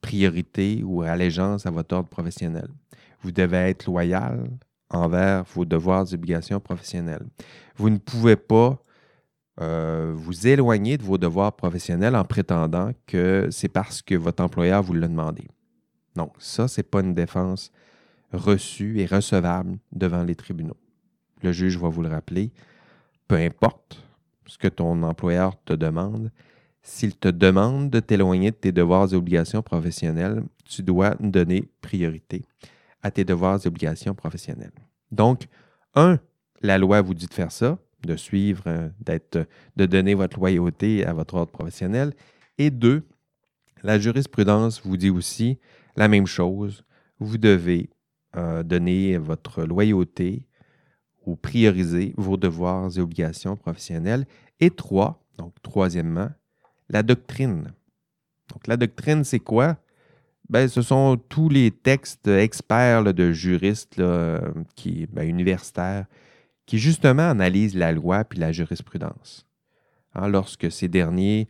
[0.00, 2.68] priorité ou allégeance à votre ordre professionnel.
[3.22, 4.48] Vous devez être loyal
[4.88, 7.26] envers vos devoirs et obligations professionnelles.
[7.76, 8.82] Vous ne pouvez pas
[9.60, 14.82] euh, vous éloigner de vos devoirs professionnels en prétendant que c'est parce que votre employeur
[14.82, 15.48] vous l'a demandé.
[16.16, 17.70] Donc, ça, ce n'est pas une défense
[18.32, 20.76] reçue et recevable devant les tribunaux.
[21.42, 22.52] Le juge va vous le rappeler.
[23.28, 24.02] Peu importe
[24.46, 26.30] ce que ton employeur te demande,
[26.82, 32.44] s'il te demande de t'éloigner de tes devoirs et obligations professionnelles, tu dois donner priorité
[33.02, 34.72] à tes devoirs et obligations professionnelles.
[35.10, 35.46] Donc,
[35.94, 36.18] un,
[36.62, 41.04] la loi vous dit de faire ça, de suivre, euh, d'être, de donner votre loyauté
[41.04, 42.12] à votre ordre professionnel.
[42.58, 43.06] Et deux,
[43.82, 45.58] la jurisprudence vous dit aussi
[45.96, 46.84] la même chose.
[47.18, 47.90] Vous devez
[48.36, 50.46] euh, donner votre loyauté
[51.26, 54.26] ou prioriser vos devoirs et obligations professionnelles.
[54.60, 56.30] Et trois, donc troisièmement,
[56.88, 57.72] la doctrine.
[58.52, 59.76] Donc la doctrine, c'est quoi?
[60.48, 64.02] Ben, ce sont tous les textes experts de juristes
[64.74, 66.06] qui, ben, universitaires
[66.70, 69.44] qui justement analysent la loi puis la jurisprudence.
[70.14, 71.48] Hein, lorsque ces derniers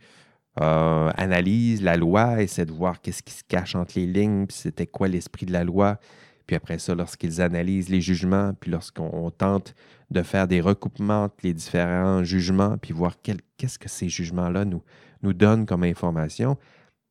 [0.59, 4.57] euh, analysent la loi, essaient de voir qu'est-ce qui se cache entre les lignes, puis
[4.57, 5.99] c'était quoi l'esprit de la loi,
[6.47, 9.75] puis après ça, lorsqu'ils analysent les jugements, puis lorsqu'on tente
[10.09, 14.81] de faire des recoupements entre les différents jugements, puis voir qu'est-ce que ces jugements-là nous,
[15.21, 16.57] nous donnent comme information,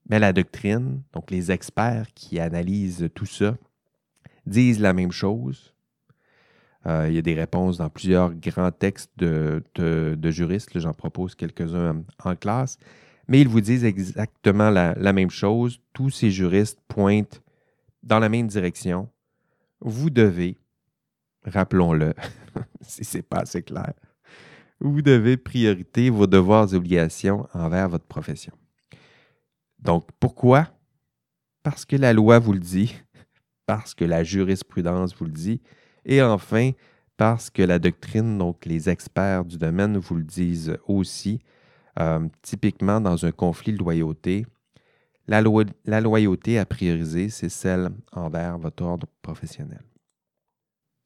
[0.09, 3.57] mais la doctrine, donc les experts qui analysent tout ça,
[4.47, 5.77] disent la même chose.
[6.87, 9.63] Euh, il y a des réponses dans plusieurs grands textes de,
[10.25, 10.79] juristes.
[10.79, 12.79] J'en propose quelques-uns en classe.
[13.29, 15.81] Mais ils vous disent exactement la, même chose.
[15.93, 17.43] Tous ces juristes pointent
[18.03, 19.09] dans la même direction.
[19.81, 20.57] Vous devez,
[21.45, 22.15] rappelons-le,
[22.81, 23.93] si ce n'est pas assez clair,
[24.81, 28.55] vous devez prioriter vos devoirs et obligations envers votre profession.
[29.79, 30.69] Donc, pourquoi?
[31.63, 32.97] Parce que la loi vous le dit,
[33.67, 35.61] parce que la jurisprudence vous le dit,
[36.05, 36.73] et enfin,
[37.17, 41.41] parce que la doctrine, donc les experts du domaine vous le disent aussi,
[41.99, 44.47] euh, typiquement dans un conflit de loyauté,
[45.29, 49.83] la, loyauté à prioriser, c'est celle envers votre ordre professionnel.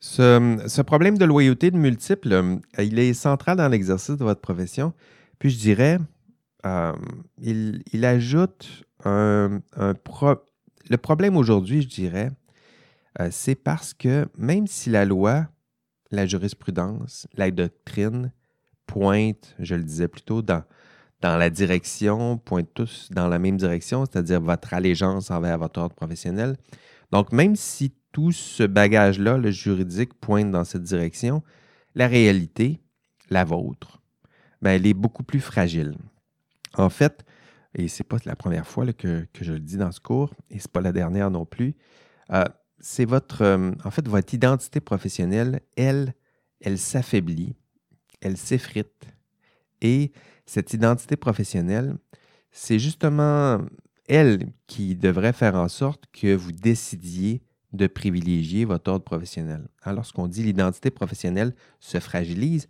[0.00, 4.92] Ce, problème de loyauté de multiples, il est central dans l'exercice de votre profession.
[5.38, 5.98] Puis je dirais,
[6.64, 6.92] euh,
[7.38, 12.30] il, ajoute un, le problème aujourd'hui, je dirais,
[13.20, 15.46] euh, c'est parce que même si la loi,
[16.10, 18.32] la jurisprudence, la doctrine
[18.86, 20.64] pointent, je le disais plutôt, dans,
[21.20, 25.94] dans la direction, pointent tous dans la même direction, c'est-à-dire votre allégeance envers votre ordre
[25.94, 26.56] professionnel.
[27.12, 31.42] Donc, même si tout ce bagage-là, le juridique, pointe dans cette direction,
[31.94, 32.80] la réalité,
[33.30, 34.00] la vôtre,
[34.62, 35.94] ben, elle est beaucoup plus fragile.
[36.76, 37.24] En fait,
[37.74, 40.58] et ce n'est pas la première fois que, je le dis dans ce cours, et
[40.58, 41.74] ce n'est pas la dernière non plus,
[42.32, 42.44] euh,
[42.84, 46.12] c'est votre, euh, en fait, votre identité professionnelle, elle,
[46.60, 47.56] elle s'affaiblit,
[48.20, 49.06] elle s'effrite.
[49.80, 50.12] Et
[50.44, 51.96] cette identité professionnelle,
[52.52, 53.62] c'est justement
[54.06, 57.42] elle qui devrait faire en sorte que vous décidiez
[57.72, 59.66] de privilégier votre ordre professionnel.
[59.84, 62.68] Hein, lorsqu'on dit l'identité professionnelle se fragilise,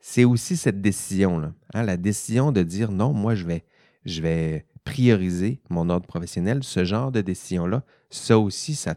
[0.00, 1.52] c'est aussi cette décision-là.
[1.74, 3.66] Hein, la décision de dire non, moi, je vais,
[4.06, 6.64] je vais prioriser mon ordre professionnel.
[6.64, 8.94] Ce genre de décision-là, ça aussi, ça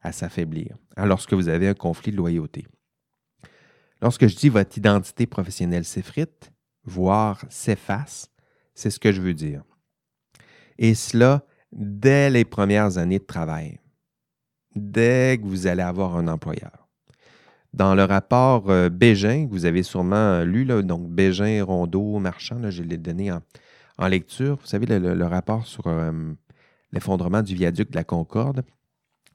[0.00, 2.66] à s'affaiblir hein, lorsque vous avez un conflit de loyauté.
[4.02, 6.52] Lorsque je dis votre identité professionnelle s'effrite,
[6.84, 8.30] voire s'efface,
[8.74, 9.62] c'est ce que je veux dire.
[10.78, 13.80] Et cela dès les premières années de travail,
[14.74, 16.88] dès que vous allez avoir un employeur.
[17.72, 22.70] Dans le rapport euh, Bégin, que vous avez sûrement euh, lu, donc Bégin, Rondeau, Marchand,
[22.70, 24.56] je l'ai donné en, lecture.
[24.56, 26.12] Vous savez, le, rapport sur euh,
[26.92, 28.62] l'effondrement du viaduc de la Concorde.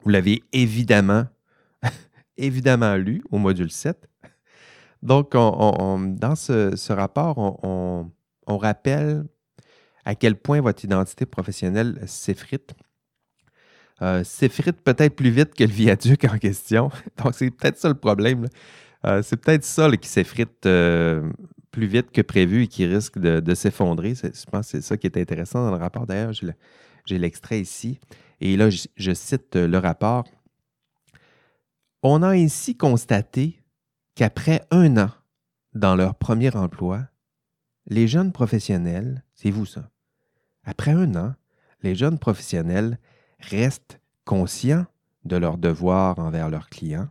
[0.03, 1.25] Vous l'avez évidemment,
[2.37, 3.97] évidemment lu au module 7.
[5.03, 8.11] Donc, dans ce, rapport, on,
[8.47, 9.23] rappelle
[10.03, 12.73] à quel point votre identité professionnelle s'effrite
[14.01, 16.89] euh, s'effrite peut-être plus vite que le viaduc en question.
[17.23, 18.47] Donc, c'est peut-être ça le problème.
[19.05, 21.29] Euh, c'est peut-être ça qui s'effrite euh,
[21.69, 24.15] plus vite que prévu et qui risque de, s'effondrer.
[24.15, 26.07] Je pense que c'est ça qui est intéressant dans le rapport.
[26.07, 26.47] D'ailleurs, j'ai
[27.09, 27.99] l'extrait ici.
[28.39, 30.25] Et là, je, cite le rapport.
[32.03, 33.61] On a ainsi constaté
[34.15, 35.11] qu'après un an
[35.73, 37.07] dans leur premier emploi,
[37.87, 39.89] les jeunes professionnels, c'est vous ça,
[40.63, 41.33] après un an,
[41.83, 42.99] les jeunes professionnels
[43.39, 44.85] restent conscients
[45.25, 47.09] de leurs devoirs envers leurs clients.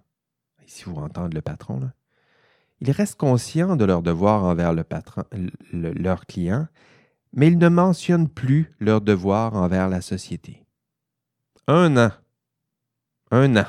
[0.66, 1.90] Ici, vous entendez le patron.
[2.80, 5.24] Ils restent conscients de leurs devoirs envers le patron,
[5.72, 6.66] leurs clients,
[7.32, 10.64] mais ils ne mentionnent plus leurs devoirs envers la société.
[11.66, 12.10] Un an.
[13.30, 13.66] Un an.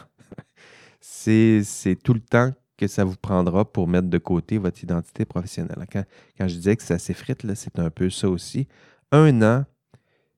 [1.00, 1.63] C'est
[2.04, 5.86] tout le temps que ça vous prendra pour mettre de côté votre identité professionnelle.
[5.91, 6.04] Quand,
[6.38, 8.67] quand je disais que ça s'effrite, c'est un peu ça aussi.
[9.12, 9.65] Un an,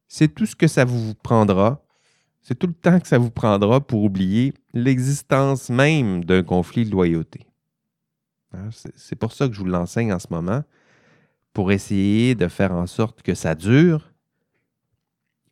[0.09, 1.83] c'est tout ce que ça vous prendra
[2.43, 6.91] c'est tout le temps que ça vous prendra pour oublier l'existence même d'un conflit de
[6.91, 7.47] loyauté.
[8.53, 10.63] Hein, c'est pour ça que je vous l'enseigne en ce moment,
[11.53, 14.11] pour essayer de faire en sorte que ça dure.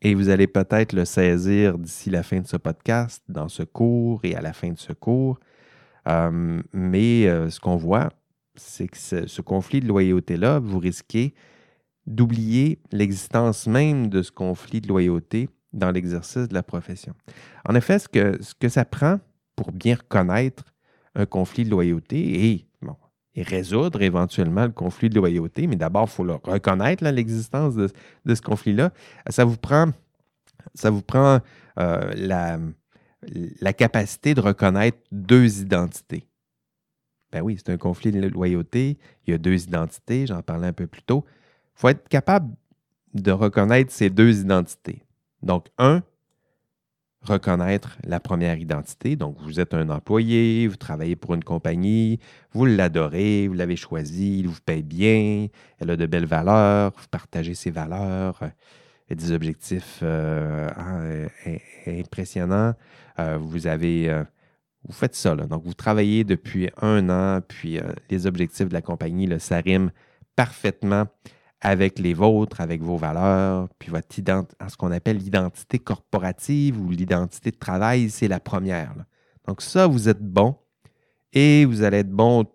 [0.01, 4.19] Et vous allez peut-être le saisir d'ici la fin de ce podcast, dans ce cours
[4.23, 5.39] et à la fin de ce cours.
[6.07, 8.09] Euh, mais euh, ce qu'on voit,
[8.55, 11.35] c'est que ce, conflit de loyauté-là, vous risquez
[12.07, 17.13] d'oublier l'existence même de ce conflit de loyauté dans l'exercice de la profession.
[17.69, 19.19] En effet, ce que, ce que ça prend
[19.55, 20.65] pour bien reconnaître
[21.13, 22.65] un conflit de loyauté et,
[23.35, 27.89] et résoudre éventuellement le conflit de loyauté, mais d'abord, il faut reconnaître, l'existence de,
[28.25, 28.91] de, ce conflit-là.
[29.29, 29.87] Ça vous prend,
[30.73, 31.39] ça vous prend
[31.79, 32.59] euh, la,
[33.61, 36.27] la capacité de reconnaître deux identités.
[37.31, 40.73] Ben oui, c'est un conflit de loyauté, il y a deux identités, j'en parlais un
[40.73, 41.23] peu plus tôt.
[41.77, 42.53] Il faut être capable
[43.13, 45.03] de reconnaître ces deux identités.
[45.41, 46.03] Donc, un,
[47.21, 49.15] reconnaître la première identité.
[49.15, 52.19] Donc, vous êtes un employé, vous travaillez pour une compagnie,
[52.53, 55.47] vous l'adorez, vous l'avez choisi, il vous paye bien,
[55.79, 58.49] elle a de belles valeurs, vous partagez ses valeurs, euh,
[59.13, 61.27] des objectifs euh,
[61.85, 62.73] impressionnants.
[63.19, 64.23] Euh, vous avez.
[64.85, 65.35] vous faites ça.
[65.35, 67.77] Donc, vous travaillez depuis un an, puis
[68.09, 69.91] les objectifs de la compagnie, là, rime
[70.35, 71.07] parfaitement
[71.61, 77.51] avec les vôtres, avec vos valeurs, puis votre ce qu'on appelle l'identité corporative ou l'identité
[77.51, 78.95] de travail, c'est la première.
[79.47, 80.57] Donc ça, vous êtes bon
[81.33, 82.45] et vous allez être bon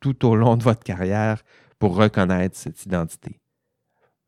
[0.00, 1.42] tout au long de votre carrière
[1.78, 3.40] pour reconnaître cette identité.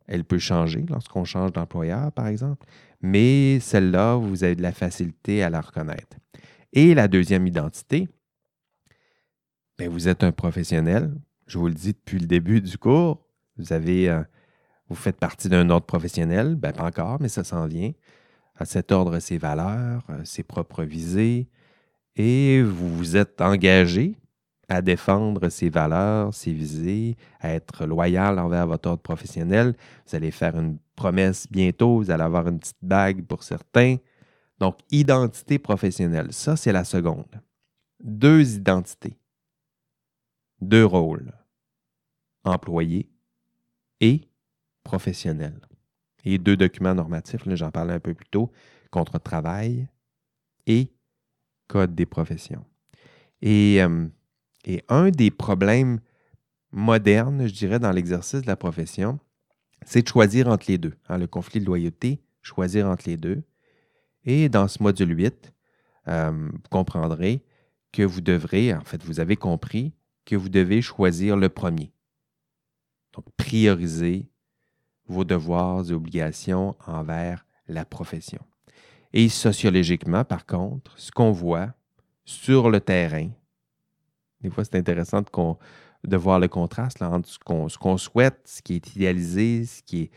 [0.06, 2.66] Elle peut changer lorsqu'on change d'employeur, par exemple,
[3.00, 6.16] mais celle-là, vous avez de la facilité à la reconnaître.
[6.72, 8.08] Et la deuxième identité,
[9.78, 11.14] bien, vous êtes un professionnel.
[11.46, 13.23] Je vous le dis depuis le début du cours,
[13.56, 14.22] vous avez, euh,
[14.88, 17.92] vous faites partie d'un ordre professionnel, ben pas encore, mais ça s'en vient.
[18.56, 21.48] À cet ordre, ses valeurs, euh, ses propres visées,
[22.16, 24.16] et vous vous êtes engagé
[24.68, 29.74] à défendre ses valeurs, ses visées, à être loyal envers votre ordre professionnel.
[30.06, 33.96] Vous allez faire une promesse bientôt, vous allez avoir une petite bague pour certains.
[34.58, 37.42] Donc, identité professionnelle, ça, c'est la seconde.
[38.02, 39.18] Deux identités,
[40.60, 41.32] deux rôles.
[42.44, 43.08] Employé
[44.00, 44.22] et
[44.82, 45.58] professionnel.
[46.24, 48.50] Et deux documents normatifs, j'en parlais un peu plus tôt,
[48.90, 49.88] contre travail
[50.66, 50.88] et
[51.68, 52.64] code des professions.
[53.42, 54.06] Et, euh,
[54.64, 56.00] et un des problèmes
[56.72, 59.18] modernes, je dirais, dans l'exercice de la profession,
[59.84, 60.94] c'est de choisir entre les deux.
[61.08, 63.42] Hein, le conflit de loyauté, choisir entre les deux.
[64.24, 65.52] Et dans ce module 8,
[66.08, 67.42] euh, vous comprendrez
[67.92, 69.92] que vous devrez, en fait, vous avez compris
[70.24, 71.92] que vous devez choisir le premier.
[73.14, 74.28] Donc, prioriser
[75.06, 78.40] vos devoirs et obligations envers la profession.
[79.12, 81.72] Et sociologiquement, par contre, ce qu'on voit
[82.24, 83.28] sur le terrain,
[84.40, 87.38] des fois c'est intéressant de, voir le contraste entre ce
[87.78, 90.10] qu'on souhaite, ce qui est idéalisé, ce qui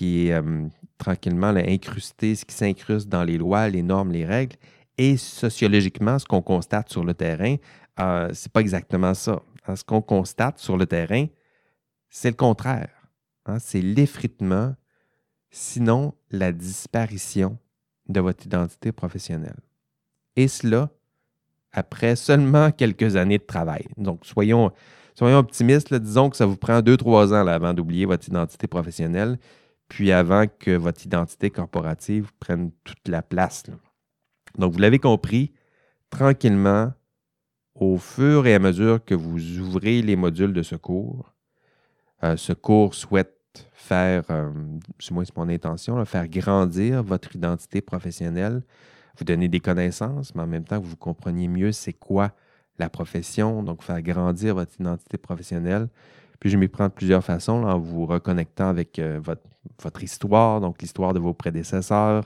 [0.00, 0.66] est, est euh,
[0.98, 4.56] tranquillement incrusté, ce qui s'incruste dans les lois, les normes, les règles,
[4.98, 7.56] et sociologiquement, ce qu'on constate sur le terrain,
[8.00, 9.40] euh, ce n'est pas exactement ça.
[9.74, 11.26] Ce qu'on constate sur le terrain,
[12.12, 12.90] c'est le contraire.
[13.46, 13.58] Hein.
[13.58, 14.76] c'est l'effritement,
[15.50, 17.58] sinon la disparition
[18.08, 19.58] de votre identité professionnelle.
[20.36, 20.90] Et cela
[21.72, 23.86] après seulement quelques années de travail.
[23.96, 24.70] Donc, soyons,
[25.14, 25.92] soyons optimistes.
[25.94, 29.38] disons que ça vous prend deux, trois ans avant d'oublier votre identité professionnelle,
[29.88, 33.64] puis avant que votre identité corporative prenne toute la place.
[34.58, 35.50] Donc, vous l'avez compris,
[36.10, 36.92] tranquillement,
[37.74, 41.31] au fur et à mesure que vous ouvrez les modules de secours,
[42.24, 43.36] euh, ce cours souhaite
[43.72, 48.62] faire, euh, du c'est mon intention, faire grandir votre identité professionnelle,
[49.18, 52.30] vous donner des connaissances, mais en même temps que vous compreniez mieux c'est quoi
[52.78, 55.88] la profession, donc faire grandir votre identité professionnelle.
[56.40, 60.80] Puis je m'y prends de plusieurs façons, en vous reconnectant avec euh, votre, histoire, donc
[60.80, 62.24] l'histoire de vos prédécesseurs,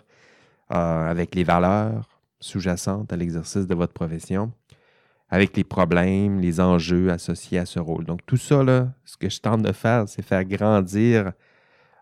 [0.69, 2.09] avec les valeurs
[2.41, 4.53] sous-jacentes à l'exercice de votre profession
[5.29, 8.05] avec les problèmes, les enjeux associés à ce rôle.
[8.05, 11.33] Donc, tout ça, là, ce que je tente de faire, c'est faire grandir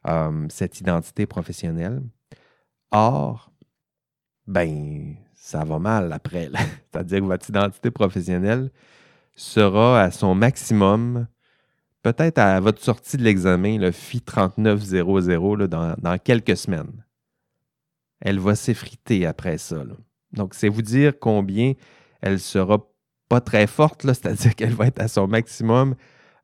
[0.06, 2.02] euh, cette identité professionnelle.
[2.90, 3.50] Or,
[4.46, 6.50] ben, ça va mal après.
[6.92, 8.70] C'est-à-dire que votre identité professionnelle
[9.34, 11.26] sera à son maximum,
[12.02, 17.04] peut-être à votre sortie de l'examen, le FI 3900, dans, dans quelques semaines.
[18.20, 19.82] Elle va s'effriter après ça.
[20.32, 21.72] Donc, c'est vous dire combien
[22.20, 22.78] elle sera
[23.40, 25.94] très forte, c'est-à-dire qu'elle va être à son maximum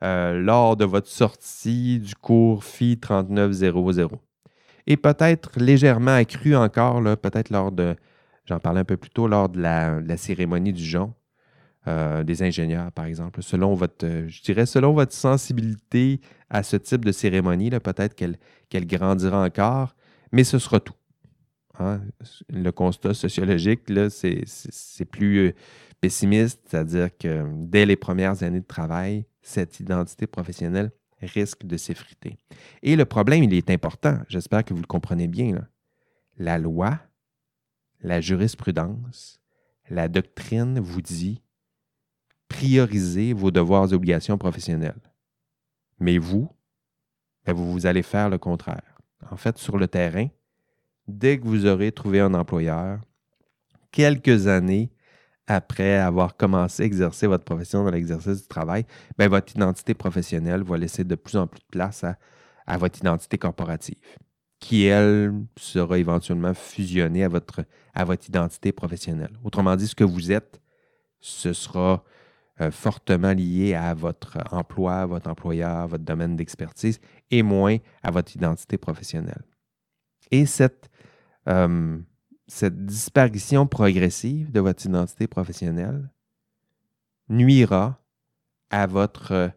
[0.03, 4.11] euh, lors de votre sortie du cours FI 3900.
[4.87, 7.95] Et peut-être légèrement accru encore, peut-être lors de,
[8.47, 11.15] j'en parlais un peu plus tôt, lors de la, cérémonie du Jean
[11.87, 13.43] euh, des ingénieurs, par exemple.
[13.43, 19.45] Selon votre, je dirais, selon votre sensibilité à ce type de cérémonie, peut-être qu'elle grandira
[19.45, 19.95] encore,
[20.33, 20.95] mais ce sera tout.
[21.81, 22.03] Hein.
[22.49, 25.55] Le constat sociologique, c'est plus, euh,
[26.01, 32.37] pessimiste, c'est-à-dire que dès les premières années de travail, cette identité professionnelle, risque de s'effriter.
[32.83, 34.19] Et le problème, il est important.
[34.29, 35.69] J'espère que vous le comprenez bien.
[36.39, 36.99] La loi,
[38.01, 39.41] la jurisprudence,
[39.91, 41.43] la doctrine vous dit
[42.49, 45.01] priorisez vos devoirs et obligations professionnelles.
[45.99, 46.51] Mais vous,
[47.45, 48.99] ben, vous, vous allez faire le contraire.
[49.31, 50.29] En fait, sur le terrain,
[51.11, 53.01] dès que vous aurez trouvé un employeur,
[53.93, 54.91] quelques années
[55.47, 58.87] après avoir commencé à exercer votre profession dans l'exercice du travail,
[59.19, 62.05] ben, votre identité professionnelle va laisser de plus en plus de place
[62.67, 63.97] à, votre identité corporative,
[64.61, 69.33] qui, elle, sera éventuellement fusionnée à votre, à votre identité professionnelle.
[69.43, 70.61] Autrement dit, ce que vous êtes,
[71.19, 72.05] ce sera
[72.61, 77.01] euh, fortement lié à votre emploi, votre employeur, votre domaine d'expertise
[77.33, 79.43] et moins à votre identité professionnelle.
[80.31, 80.91] Et cette,
[81.49, 81.99] euh,
[82.47, 86.11] cette disparition progressive de votre identité professionnelle
[87.29, 88.03] nuira
[88.71, 89.53] à votre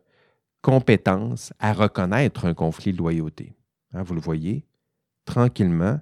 [0.61, 3.55] compétence à reconnaître un conflit de loyauté.
[3.93, 4.65] Hein, vous le voyez,
[5.25, 5.99] tranquillement,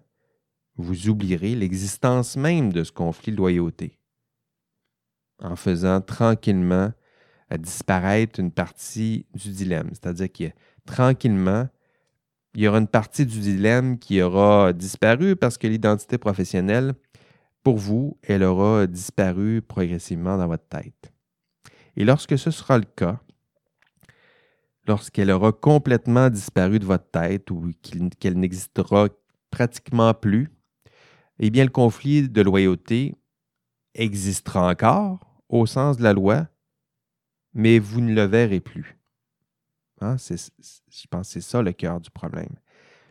[0.75, 3.97] vous oublierez l'existence même de ce conflit de loyauté
[5.39, 6.93] en faisant tranquillement
[7.57, 9.89] disparaître une partie du dilemme.
[9.91, 10.55] C'est-à-dire que
[10.85, 11.67] tranquillement,
[12.53, 16.93] il y aura une partie du dilemme qui aura disparu parce que l'identité professionnelle,
[17.63, 21.13] pour vous, elle aura disparu progressivement dans votre tête.
[21.95, 23.19] Et lorsque ce sera le cas,
[24.87, 27.71] lorsqu'elle aura complètement disparu de votre tête ou
[28.19, 29.07] qu'elle n'existera
[29.49, 30.49] pratiquement plus,
[31.39, 33.15] eh bien, le conflit de loyauté
[33.93, 36.47] existera encore au sens de la loi,
[37.53, 39.00] mais vous ne le verrez plus.
[40.01, 42.55] Hein, je pense que c'est ça le cœur du problème.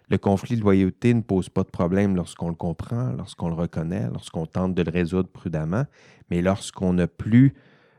[0.08, 4.08] Le conflit de loyauté ne pose pas de problème lorsqu'on le comprend, lorsqu'on le reconnaît,
[4.12, 5.84] lorsqu'on tente de le résoudre prudemment,
[6.30, 7.54] mais lorsqu'on n'a plus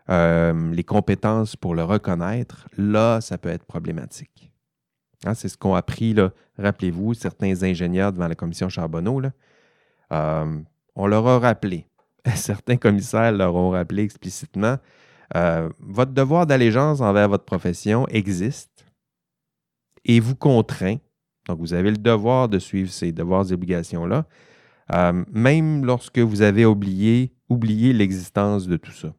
[0.10, 4.52] euh, les compétences pour le reconnaître, là, ça peut être problématique.
[5.26, 6.14] Hein, c'est ce qu'ont appris,
[6.58, 9.22] rappelez-vous, certains ingénieurs devant la commission Charbonneau.
[10.12, 10.60] Euh,
[10.96, 11.88] on leur a rappelé,
[12.36, 14.78] certains commissaires leur ont rappelé explicitement,
[15.36, 18.71] euh, votre devoir d'allégeance envers votre profession existe
[20.06, 20.98] et vous contraint.
[21.48, 24.28] Donc, vous avez le devoir de suivre ces devoirs et obligations-là,
[24.94, 27.34] euh, même lorsque vous avez oublié,
[27.94, 29.14] l'existence de tout ça.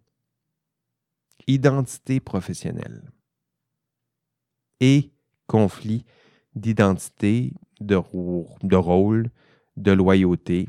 [1.46, 3.02] Identité professionnelle
[4.80, 5.12] et
[5.46, 6.04] conflit
[6.54, 8.00] d'identité, de,
[8.62, 9.30] de rôle,
[9.76, 10.68] de loyauté,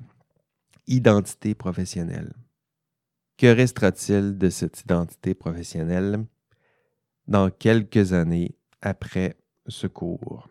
[0.87, 2.33] identité professionnelle.
[3.37, 6.25] Que restera-t-il de cette identité professionnelle
[7.27, 9.35] dans quelques années après
[9.67, 10.47] ce cours?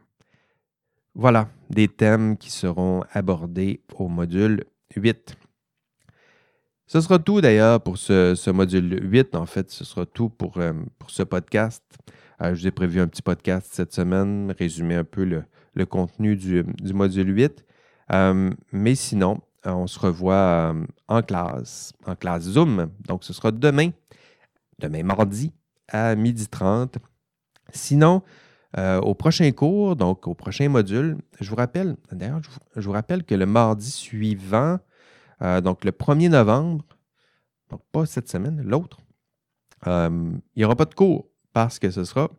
[1.14, 4.64] Voilà des thèmes qui seront abordés au module
[4.96, 5.36] 8.
[6.86, 9.34] Ce sera tout d'ailleurs pour ce, module 8.
[9.34, 10.72] En fait, ce sera tout pour, euh,
[11.06, 11.82] ce podcast.
[12.42, 16.36] Euh, je vous ai prévu un petit podcast cette semaine, résumer un peu le, contenu
[16.36, 17.64] du, module 8.
[18.12, 20.74] Euh, mais sinon, on se revoit
[21.08, 22.90] en classe, en classe Zoom.
[23.06, 23.90] Donc, ce sera demain,
[24.78, 25.52] demain mardi
[25.88, 26.96] à 12h30.
[27.72, 28.22] Sinon,
[28.78, 32.40] euh, au prochain cours, donc au prochain module, je vous rappelle, d'ailleurs,
[32.76, 34.78] je, vous rappelle que le mardi suivant,
[35.64, 36.84] donc le 1er novembre,
[37.68, 38.98] donc pas cette semaine, l'autre,
[39.86, 42.30] il n'y aura pas de cours parce que ce sera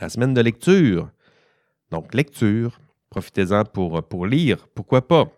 [0.00, 1.10] la semaine de lecture.
[1.90, 2.80] Donc, lecture,
[3.10, 5.30] profitez-en pour, pour lire, pourquoi pas?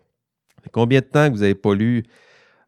[0.71, 2.03] Combien de temps que vous n'avez pas lu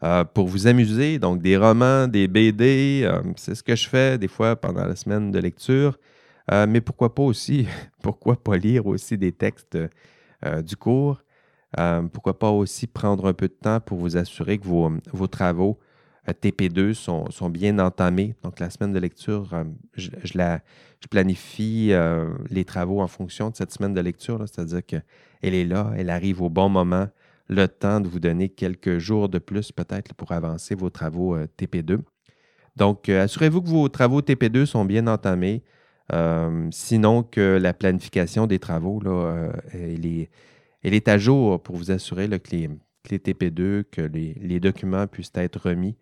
[0.04, 1.20] euh, pour vous amuser?
[1.20, 4.96] Donc, des romans, des BD, euh, c'est ce que je fais des fois pendant la
[4.96, 5.98] semaine de lecture.
[6.52, 7.68] Euh, mais pourquoi pas aussi,
[8.04, 9.78] pourquoi pas lire aussi des textes
[10.64, 11.24] du cours?
[12.12, 15.80] pourquoi pas aussi prendre un peu de temps pour vous assurer que vos, travaux
[16.28, 18.36] TP2 sont, bien entamés.
[18.44, 19.64] Donc, la semaine de lecture,
[19.96, 21.94] je, je, planifie
[22.50, 25.04] les travaux en fonction de cette semaine de lecture, c'est-à-dire qu'elle
[25.42, 27.08] est là, elle arrive au bon moment
[27.52, 31.48] le temps de vous donner quelques jours de plus peut-être pour avancer vos travaux euh,
[31.60, 32.00] TP2.
[32.78, 35.62] Donc, euh, assurez-vous que vos travaux TP2 sont bien entamés.
[36.14, 40.06] Euh, sinon, que la planification des travaux, là, elle,
[40.96, 42.70] est, à jour pour vous assurer que, les,
[43.20, 45.96] TP2, que les, documents puissent être remis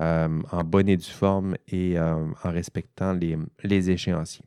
[0.00, 4.46] en bonne et due forme et en respectant les, les échéanciers.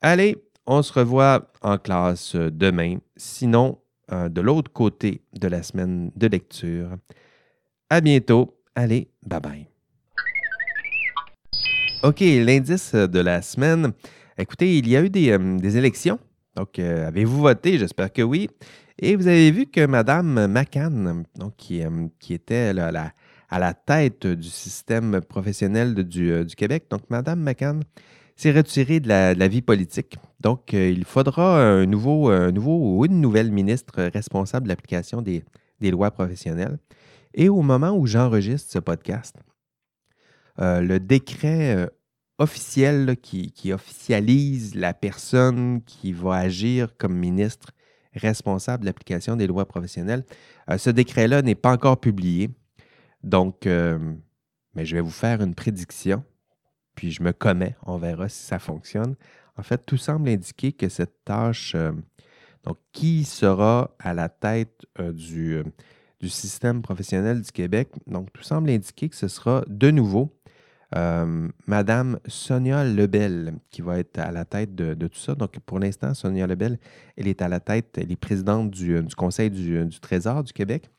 [0.00, 0.36] Allez,
[0.66, 2.98] on se revoit en classe demain.
[3.16, 3.78] Sinon,
[4.12, 6.90] euh, de l'autre côté de la semaine de lecture.
[7.88, 8.60] À bientôt.
[8.74, 9.69] Allez, bye bye.
[12.02, 13.92] OK, l'indice de la semaine.
[14.38, 16.18] Écoutez, il y a eu des, euh, élections.
[16.56, 17.76] Donc, euh, avez-vous voté?
[17.76, 18.48] J'espère que oui.
[18.98, 21.82] Et vous avez vu que Mme McCann, donc, qui,
[22.32, 22.90] était à,
[23.58, 27.82] la, tête du système professionnel du, Québec, donc Mme McCann,
[28.34, 30.16] s'est retirée de la, vie politique.
[30.40, 35.44] Donc, euh, il faudra un nouveau, ou une nouvelle ministre responsable de l'application des,
[35.82, 36.78] lois professionnelles.
[37.34, 39.49] Et au moment où j'enregistre ce podcast, euh,
[40.60, 41.86] le décret euh,
[42.38, 47.72] officiel qui, officialise la personne qui va agir comme ministre
[48.14, 50.24] responsable de l'application des lois professionnelles,
[50.68, 52.50] euh, ce décret-là n'est pas encore publié.
[53.22, 56.24] Donc, mais je vais vous faire une prédiction,
[56.94, 59.14] puis je me commets, on verra si ça fonctionne.
[59.58, 61.76] En fait, tout semble indiquer que cette tâche,
[62.64, 65.62] donc qui sera à la tête du,
[66.18, 67.90] du système professionnel du Québec.
[68.06, 70.39] Donc, tout semble indiquer que ce sera de nouveau
[70.96, 75.34] euh, Madame Sonia Lebel qui va être à la tête de, tout ça.
[75.34, 76.78] Donc, pour l'instant, Sonia Lebel,
[77.16, 80.90] elle est à la tête, elle est présidente du, Conseil du, Trésor du Québec.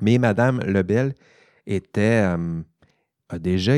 [0.00, 1.14] Mais Madame Lebel
[1.66, 2.60] était, euh,
[3.28, 3.74] a déjà,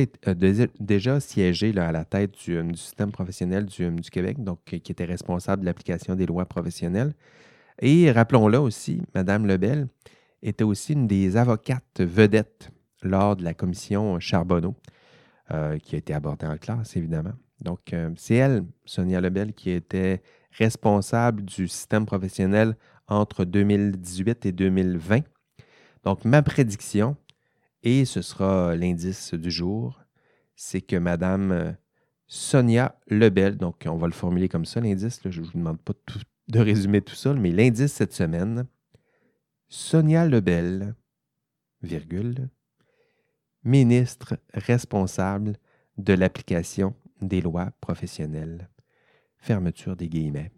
[0.81, 5.67] déjà siégé à la tête du, système professionnel du, Québec, donc qui était responsable de
[5.67, 7.13] l'application des lois professionnelles.
[7.81, 9.89] Et rappelons-le aussi, Madame Lebel,
[10.43, 12.71] était aussi une des avocates vedettes
[13.03, 14.75] lors de la commission Charbonneau,
[15.51, 17.35] euh, qui a été abordée en classe, évidemment.
[17.61, 20.23] Donc, euh, c'est elle, Sonia Lebel, qui était
[20.53, 22.77] responsable du système professionnel
[23.09, 25.21] entre 2018 et 2020.
[26.05, 27.17] Donc, ma prédiction,
[27.83, 30.01] et ce sera l'indice du jour,
[30.57, 31.73] c'est que Madame euh,
[32.27, 35.93] Sonia Lebel, donc on va le formuler comme ça, l'indice, je ne vous demande pas
[36.49, 38.67] de résumer tout ça, mais l'indice cette semaine,
[39.69, 40.95] Sonia Lebel,
[41.83, 42.49] virgule,
[43.65, 45.57] ministre responsable
[45.99, 48.69] de l'application des lois professionnelles.
[49.39, 50.51] Fermeture des guillemets.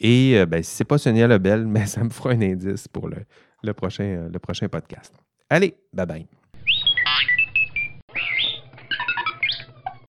[0.00, 2.88] Et euh, ben, si ce n'est pas Sonia Lebel, mais ça me fera un indice
[2.88, 5.14] pour le, prochain, le prochain podcast.
[5.48, 6.26] Allez, bye bye.